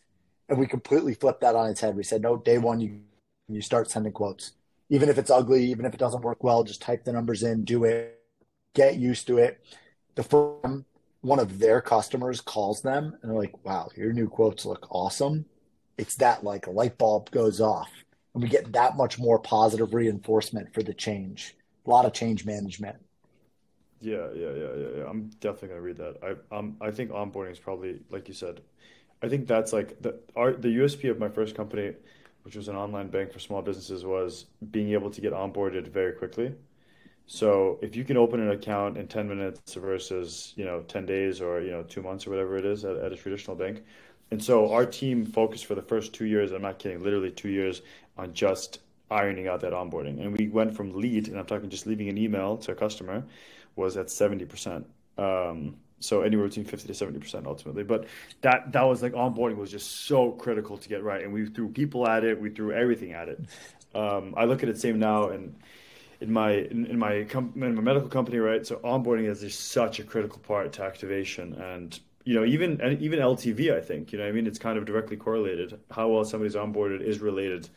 [0.48, 1.96] And we completely flipped that on its head.
[1.96, 3.02] We said, no, day one, you,
[3.50, 4.54] you start sending quotes.
[4.90, 7.66] Even if it's ugly, even if it doesn't work well, just type the numbers in,
[7.66, 8.20] do it,
[8.74, 9.62] get used to it.
[10.16, 10.86] The firm,
[11.22, 15.46] one of their customers calls them and they're like, wow, your new quotes look awesome
[16.00, 17.92] it's that like a light bulb goes off
[18.34, 21.56] and we get that much more positive reinforcement for the change
[21.86, 22.96] a lot of change management
[24.02, 25.04] yeah yeah yeah yeah, yeah.
[25.10, 28.62] i'm definitely to read that i um, i think onboarding is probably like you said
[29.22, 31.94] i think that's like the our, the usp of my first company
[32.44, 36.14] which was an online bank for small businesses was being able to get onboarded very
[36.14, 36.54] quickly
[37.28, 41.42] so if you can open an account in 10 minutes versus you know 10 days
[41.42, 43.84] or you know two months or whatever it is at, at a traditional bank
[44.32, 47.50] and so our team focused for the first two years, I'm not kidding, literally two
[47.50, 47.82] years
[48.18, 48.80] on just
[49.10, 50.22] ironing out that onboarding.
[50.22, 53.24] And we went from lead, and I'm talking just leaving an email to a customer,
[53.80, 54.84] was at 70%.
[55.18, 57.84] Um, so anywhere between 50 to 70% ultimately.
[57.84, 58.06] But
[58.42, 61.24] that that was like onboarding was just so critical to get right.
[61.24, 63.40] And we threw people at it, we threw everything at it.
[63.94, 65.56] Um, I look at it same now and
[66.22, 68.66] in my in, in my com- in my medical company, right?
[68.66, 73.20] So onboarding is just such a critical part to activation and you know, even even
[73.20, 75.80] LTV, I think, you know, I mean, it's kind of directly correlated.
[75.90, 77.70] How well somebody's onboarded is related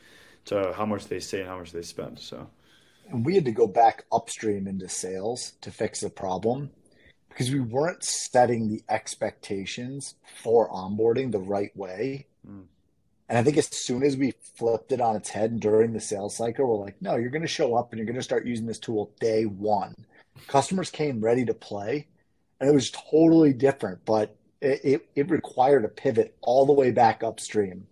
[0.47, 2.19] to how much they say and how much they spend.
[2.19, 2.49] So,
[3.13, 6.71] and we had to go back upstream into sales to fix the problem
[7.29, 12.27] because we weren't setting the expectations for onboarding the right way.
[12.47, 12.65] Mm.
[13.29, 16.37] And I think as soon as we flipped it on its head during the sales
[16.37, 18.67] cycle, we're like, no, you're going to show up and you're going to start using
[18.67, 19.95] this tool day one.
[20.49, 22.09] Customers came ready to play
[22.61, 26.91] and it was totally different, but it, it, it required a pivot all the way
[26.91, 27.87] back upstream.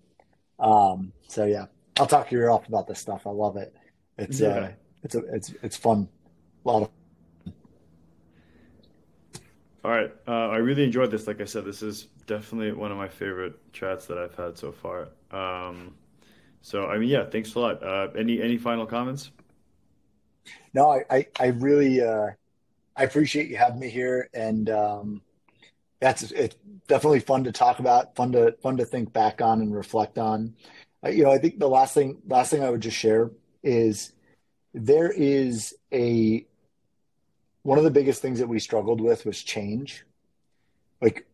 [0.58, 1.66] Um, so yeah,
[1.98, 3.26] I'll talk your ear off about this stuff.
[3.26, 3.74] I love it.
[4.18, 4.48] It's yeah.
[4.48, 4.70] uh,
[5.02, 6.08] it's a, it's it's fun.
[6.64, 6.90] A lot of.
[9.82, 11.26] All right, uh, I really enjoyed this.
[11.26, 14.72] Like I said, this is definitely one of my favorite chats that I've had so
[14.72, 15.08] far.
[15.30, 15.94] Um,
[16.60, 17.82] so I mean, yeah, thanks a lot.
[17.82, 19.30] Uh, any any final comments?
[20.74, 22.28] No, I I, I really uh,
[22.96, 25.22] I appreciate you having me here, and um,
[26.00, 29.74] that's it's definitely fun to talk about, fun to fun to think back on and
[29.74, 30.54] reflect on.
[31.04, 33.30] Uh, you know, I think the last thing last thing I would just share
[33.62, 34.12] is
[34.74, 36.46] there is a
[37.62, 40.04] one of the biggest things that we struggled with was change,
[41.02, 41.26] like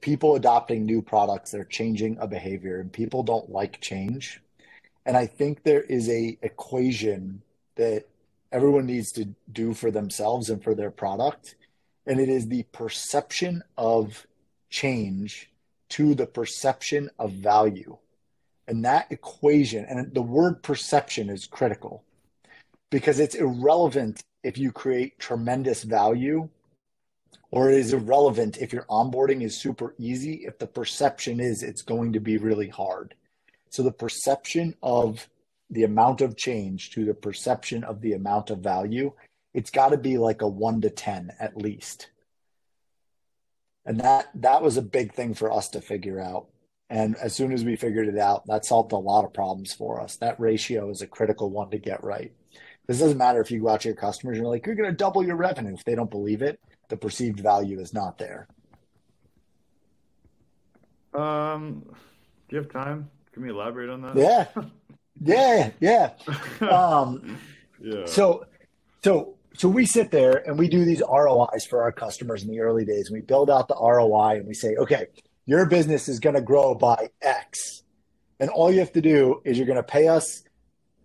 [0.00, 4.42] people adopting new products they're changing a behavior and people don't like change
[5.06, 7.40] and i think there is a equation
[7.76, 8.04] that
[8.52, 11.56] everyone needs to do for themselves and for their product.
[12.06, 14.26] And it is the perception of
[14.68, 15.50] change
[15.90, 17.96] to the perception of value.
[18.68, 22.04] And that equation, and the word perception is critical
[22.92, 26.48] because it's irrelevant if you create tremendous value
[27.50, 31.80] or it is irrelevant if your onboarding is super easy if the perception is it's
[31.80, 33.14] going to be really hard.
[33.70, 35.26] So the perception of
[35.70, 39.12] the amount of change to the perception of the amount of value,
[39.54, 42.10] it's got to be like a 1 to 10 at least.
[43.86, 46.48] And that that was a big thing for us to figure out.
[46.90, 49.98] And as soon as we figured it out, that solved a lot of problems for
[49.98, 50.16] us.
[50.16, 52.32] That ratio is a critical one to get right.
[52.86, 54.90] This doesn't matter if you go out to your customers and you're like, you're going
[54.90, 55.74] to double your revenue.
[55.74, 58.48] If they don't believe it, the perceived value is not there.
[61.14, 61.84] Um,
[62.48, 63.10] do you have time?
[63.32, 64.16] Can we elaborate on that?
[64.16, 64.46] Yeah,
[65.80, 66.12] yeah,
[66.60, 66.68] yeah.
[66.68, 67.38] Um,
[67.80, 68.06] yeah.
[68.06, 68.46] So,
[69.04, 72.60] so, so we sit there and we do these ROIs for our customers in the
[72.60, 73.08] early days.
[73.08, 75.06] And we build out the ROI and we say, okay,
[75.46, 77.82] your business is going to grow by X,
[78.38, 80.42] and all you have to do is you're going to pay us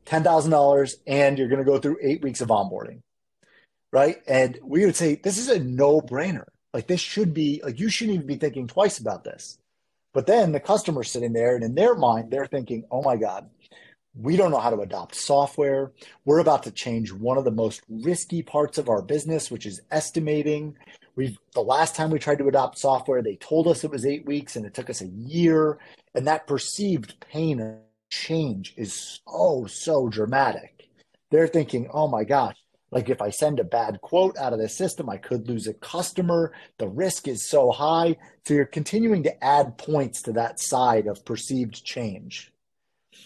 [0.08, 3.02] ten thousand dollars, and you're going to go through eight weeks of onboarding,
[3.92, 4.18] right?
[4.28, 6.46] And we would say this is a no brainer.
[6.74, 9.60] Like this should be like you shouldn't even be thinking twice about this.
[10.14, 13.50] But then the customer's sitting there, and in their mind, they're thinking, oh my God,
[14.16, 15.92] we don't know how to adopt software.
[16.26, 19.82] We're about to change one of the most risky parts of our business, which is
[19.92, 20.76] estimating.
[21.16, 24.26] We've the last time we tried to adopt software, they told us it was eight
[24.26, 25.78] weeks and it took us a year.
[26.16, 27.78] And that perceived pain
[28.10, 30.90] change is so, so dramatic.
[31.30, 32.56] They're thinking, oh my gosh,
[32.92, 35.74] like if I send a bad quote out of the system, I could lose a
[35.74, 36.54] customer.
[36.78, 38.16] The risk is so high.
[38.46, 42.52] So you're continuing to add points to that side of perceived change.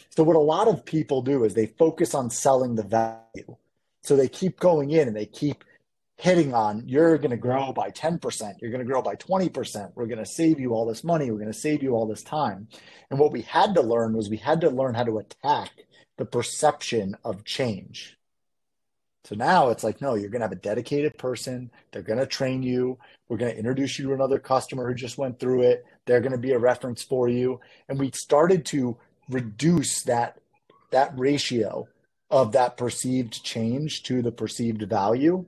[0.09, 3.55] So what a lot of people do is they focus on selling the value.
[4.03, 5.63] So they keep going in and they keep
[6.21, 10.05] hitting on you're going to grow by 10%, you're going to grow by 20%, we're
[10.05, 12.67] going to save you all this money, we're going to save you all this time.
[13.09, 15.71] And what we had to learn was we had to learn how to attack
[16.19, 18.17] the perception of change.
[19.23, 21.71] So now it's like, no, you're going to have a dedicated person.
[21.91, 22.99] They're going to train you.
[23.27, 25.85] We're going to introduce you to another customer who just went through it.
[26.05, 27.59] They're going to be a reference for you.
[27.89, 28.97] And we started to
[29.27, 30.37] reduce that
[30.91, 31.87] that ratio
[32.29, 35.45] of that perceived change to the perceived value.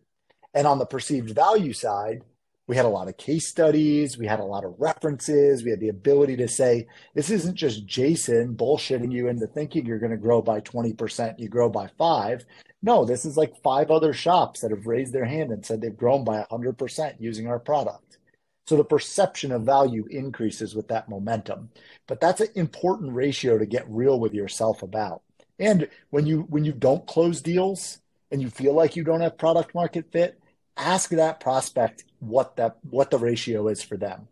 [0.54, 2.24] And on the perceived value side,
[2.68, 5.82] we had a lot of case studies, we had a lot of references, we had
[5.82, 10.18] the ability to say, this isn't just Jason bullshitting you into thinking you're going to
[10.18, 12.46] grow by 20%, you grow by five.
[12.82, 15.96] No, this is like five other shops that have raised their hand and said they've
[15.96, 18.18] grown by 100% using our product.
[18.66, 21.70] So the perception of value increases with that momentum.
[22.08, 25.22] But that's an important ratio to get real with yourself about.
[25.60, 28.00] And when you when you don't close deals
[28.32, 30.40] and you feel like you don't have product market fit,
[30.78, 34.28] ask that prospect what that what the ratio is for them.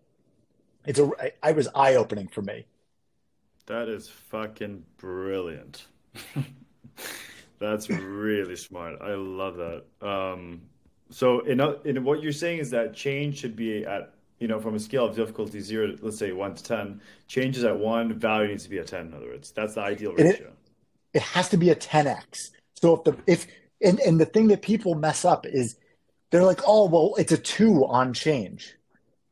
[0.85, 1.11] It's a
[1.43, 2.65] I was eye opening for me.
[3.67, 5.85] That is fucking brilliant.
[7.59, 9.01] That's really smart.
[9.01, 9.83] I love that.
[10.01, 10.61] Um,
[11.11, 14.73] so in, in what you're saying is that change should be at you know, from
[14.73, 18.63] a scale of difficulty zero, let's say one to 10, changes at one, value needs
[18.63, 19.51] to be a 10, in other words.
[19.51, 20.47] That's the ideal ratio.
[20.47, 20.53] It,
[21.13, 22.49] it, has to be a 10x.
[22.73, 23.45] So if the, if,
[23.83, 25.75] and, and the thing that people mess up is
[26.31, 28.75] they're like, oh, well, it's a two on change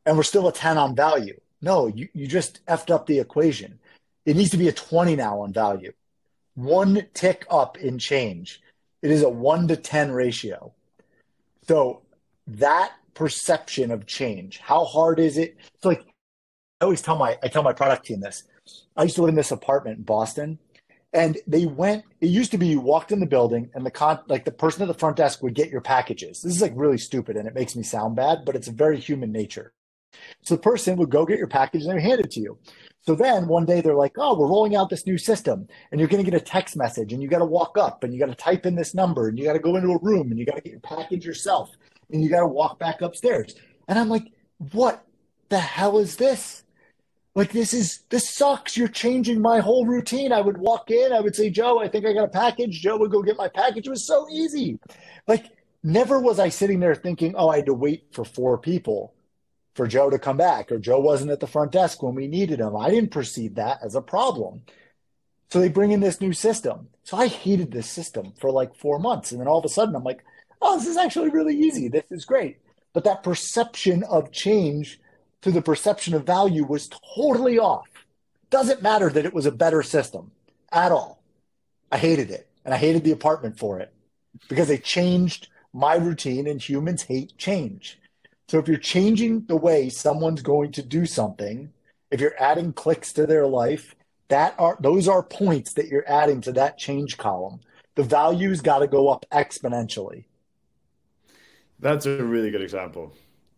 [0.06, 1.38] and we're still a 10 on value.
[1.62, 3.78] No, you, you just effed up the equation.
[4.24, 5.92] It needs to be a 20 now on value.
[6.54, 8.60] One tick up in change.
[9.02, 10.74] It is a one to 10 ratio.
[11.66, 12.02] So
[12.46, 14.58] that perception of change.
[14.58, 15.56] How hard is it?
[15.74, 16.04] It's like
[16.80, 18.44] I always tell my I tell my product team this.
[18.96, 20.58] I used to live in this apartment in Boston,
[21.12, 22.04] and they went.
[22.20, 24.82] It used to be you walked in the building, and the con like the person
[24.82, 26.42] at the front desk would get your packages.
[26.42, 28.98] This is like really stupid, and it makes me sound bad, but it's a very
[28.98, 29.72] human nature.
[30.42, 32.58] So the person would go get your package and they hand it to you.
[33.02, 36.08] So then one day they're like, "Oh, we're rolling out this new system, and you're
[36.08, 38.26] going to get a text message, and you got to walk up, and you got
[38.26, 40.44] to type in this number, and you got to go into a room, and you
[40.44, 41.70] got to get your package yourself."
[42.12, 43.54] and you got to walk back upstairs.
[43.88, 44.32] And I'm like,
[44.72, 45.04] what
[45.48, 46.64] the hell is this?
[47.34, 48.76] Like this is this sucks.
[48.76, 50.32] You're changing my whole routine.
[50.32, 52.80] I would walk in, I would say, Joe, I think I got a package.
[52.80, 53.86] Joe would go get my package.
[53.86, 54.78] It was so easy.
[55.28, 55.46] Like
[55.82, 59.14] never was I sitting there thinking, oh, I had to wait for four people
[59.74, 62.60] for Joe to come back, or Joe wasn't at the front desk when we needed
[62.60, 62.76] him.
[62.76, 64.62] I didn't perceive that as a problem.
[65.50, 66.88] So they bring in this new system.
[67.04, 69.32] So I hated this system for like four months.
[69.32, 70.24] And then all of a sudden I'm like,
[70.60, 71.88] oh, this is actually really easy.
[71.88, 72.58] This is great.
[72.92, 75.00] But that perception of change
[75.42, 77.88] to the perception of value was totally off.
[78.50, 80.32] Doesn't matter that it was a better system
[80.72, 81.22] at all.
[81.90, 82.48] I hated it.
[82.64, 83.92] And I hated the apartment for it
[84.48, 87.98] because they changed my routine and humans hate change.
[88.48, 91.72] So if you're changing the way someone's going to do something,
[92.10, 93.94] if you're adding clicks to their life,
[94.28, 97.60] that are those are points that you're adding to that change column.
[97.94, 100.24] The value's got to go up exponentially.
[101.78, 103.12] That's a really good example.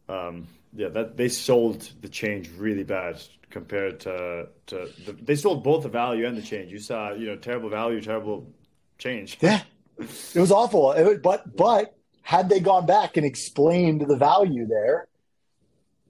[0.08, 3.20] Um, yeah, that they sold the change really bad
[3.50, 6.72] compared to to the, they sold both the value and the change.
[6.72, 8.50] You saw, you know, terrible value, terrible
[8.98, 9.38] change.
[9.40, 9.62] Yeah,
[9.98, 10.92] it was awful.
[10.92, 15.08] It, but but had they gone back and explained the value there,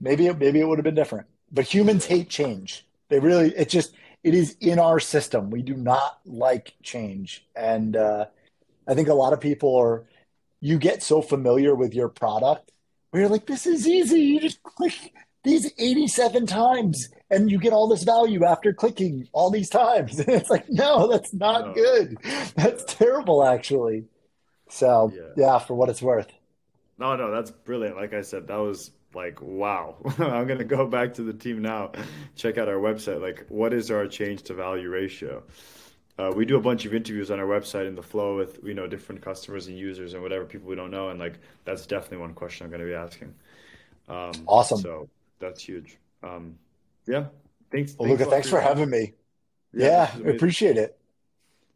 [0.01, 1.27] maybe it, maybe it would have been different.
[1.51, 2.87] But humans hate change.
[3.09, 5.51] They really it just it is in our system.
[5.51, 8.27] We do not like change, and uh,
[8.87, 10.05] I think a lot of people are.
[10.65, 12.72] You get so familiar with your product
[13.13, 14.21] where you're like, this is easy.
[14.21, 15.13] You just click
[15.45, 20.19] these 87 times and you get all this value after clicking all these times.
[20.19, 21.75] And it's like, no, that's not no.
[21.75, 22.17] good.
[22.57, 24.07] That's terrible, actually.
[24.71, 25.23] So, yeah.
[25.37, 26.33] yeah, for what it's worth.
[26.99, 27.97] No, no, that's brilliant.
[27.97, 31.61] Like I said, that was like wow i'm going to go back to the team
[31.61, 31.93] now
[32.35, 35.43] check out our website like what is our change to value ratio
[36.19, 38.75] uh, we do a bunch of interviews on our website in the flow with you
[38.75, 42.19] know different customers and users and whatever people we don't know and like that's definitely
[42.19, 43.35] one question i'm going to be asking.
[44.09, 44.79] Um, awesome.
[44.79, 45.09] so
[45.39, 45.97] that's huge.
[46.23, 46.59] Um,
[47.07, 47.27] yeah
[47.71, 49.15] thanks well, Luca, thanks for having me.
[49.73, 50.99] yeah, yeah appreciate it.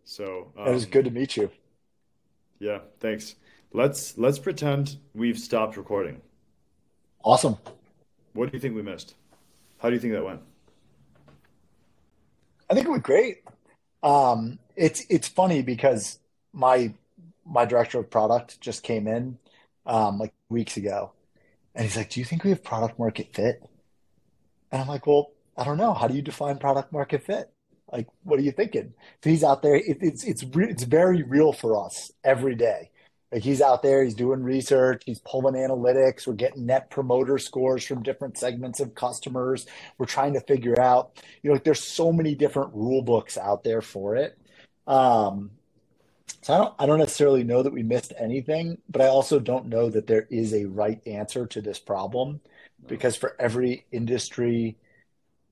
[0.05, 1.51] So um, it was good to meet you.
[2.59, 3.37] yeah thanks.
[3.72, 6.20] Let's let's pretend we've stopped recording.
[7.22, 7.57] Awesome.
[8.32, 9.14] What do you think we missed?
[9.78, 10.41] How do you think that went?
[12.70, 13.43] I think it went great.
[14.03, 16.19] Um, it's it's funny because
[16.53, 16.95] my
[17.45, 19.39] my director of product just came in
[19.87, 21.13] um, like weeks ago,
[21.75, 23.63] and he's like, "Do you think we have product market fit?"
[24.71, 25.95] And I'm like, "Well, I don't know.
[25.95, 27.51] How do you define product market fit?
[27.93, 29.77] Like, what are you thinking?" So he's out there.
[29.77, 32.91] It, it's it's re- it's very real for us every day.
[33.33, 36.27] Like he's out there, he's doing research, he's pulling analytics.
[36.27, 39.66] We're getting net promoter scores from different segments of customers.
[39.99, 43.64] We're trying to figure out, you know, like there's so many different rule books out
[43.64, 44.39] there for it.
[44.87, 45.51] Um,
[46.43, 49.66] so I don't, I don't necessarily know that we missed anything, but I also don't
[49.66, 52.41] know that there is a right answer to this problem,
[52.87, 54.77] because for every industry,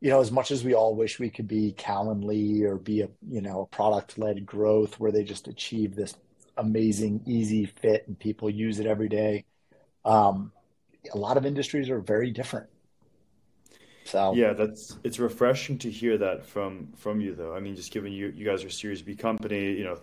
[0.00, 3.08] you know, as much as we all wish we could be Calendly or be a,
[3.28, 6.14] you know, a product led growth where they just achieve this
[6.56, 9.44] amazing, easy fit, and people use it every day.
[10.04, 10.52] Um,
[11.12, 12.68] a lot of industries are very different.
[14.04, 17.54] So yeah, that's it's refreshing to hear that from from you though.
[17.54, 19.98] I mean, just given you you guys are Series B company, you know,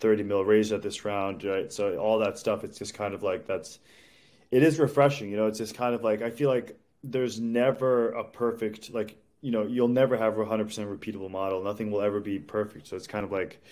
[0.00, 1.72] thirty mil raise at this round, right?
[1.72, 3.78] So all that stuff, it's just kind of like that's
[4.50, 5.30] it is refreshing.
[5.30, 9.16] You know, it's just kind of like I feel like there's never a perfect like
[9.40, 11.62] you know you'll never have a hundred percent repeatable model.
[11.62, 12.88] Nothing will ever be perfect.
[12.88, 13.62] So it's kind of like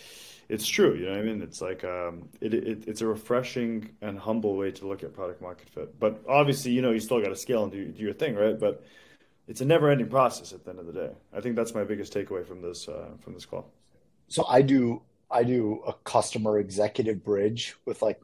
[0.49, 0.95] it's true.
[0.95, 1.43] You know what I mean?
[1.43, 5.40] It's like um, it, it, it's a refreshing and humble way to look at product
[5.40, 5.99] market fit.
[5.99, 8.59] But obviously, you know, you still got to scale and do, do, your thing, right?
[8.59, 8.84] But
[9.49, 11.11] it's a never-ending process at the end of the day.
[11.32, 13.72] I think that's my biggest takeaway from this uh, from this call.
[14.28, 18.20] So I do I do a customer executive bridge with like,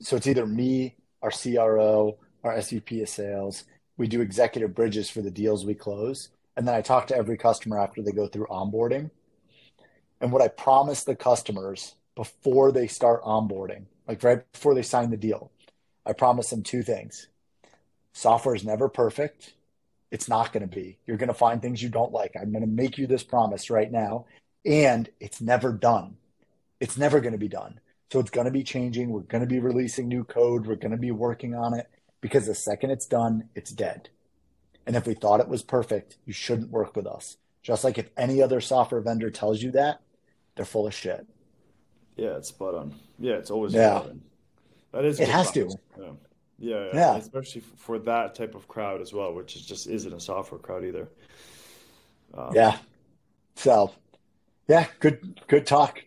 [0.00, 3.64] so it's either me, our CRO, our SVP of sales.
[3.96, 7.36] We do executive bridges for the deals we close, and then I talk to every
[7.36, 9.10] customer after they go through onboarding
[10.20, 15.10] and what I promise the customers before they start onboarding, like right before they sign
[15.10, 15.50] the deal,
[16.06, 17.28] I promise them two things.
[18.12, 19.54] Software is never perfect.
[20.10, 20.98] It's not going to be.
[21.06, 22.34] You're going to find things you don't like.
[22.40, 24.26] I'm going to make you this promise right now.
[24.64, 26.16] And it's never done.
[26.80, 27.80] It's never going to be done.
[28.12, 29.10] So it's going to be changing.
[29.10, 30.66] We're going to be releasing new code.
[30.66, 31.88] We're going to be working on it
[32.20, 34.10] because the second it's done, it's dead.
[34.86, 37.38] And if we thought it was perfect, you shouldn't work with us.
[37.62, 40.00] Just like if any other software vendor tells you that,
[40.54, 41.26] they're full of shit.
[42.16, 42.94] Yeah, it's spot on.
[43.18, 44.02] Yeah, it's always yeah.
[44.92, 45.18] That is.
[45.20, 45.74] It has practice.
[45.96, 46.02] to.
[46.02, 46.10] Yeah.
[46.58, 46.90] Yeah, yeah.
[46.94, 50.60] yeah, especially for that type of crowd as well, which is just isn't a software
[50.60, 51.08] crowd either.
[52.32, 52.78] Um, yeah.
[53.56, 53.92] So,
[54.68, 56.02] yeah, good, good talk.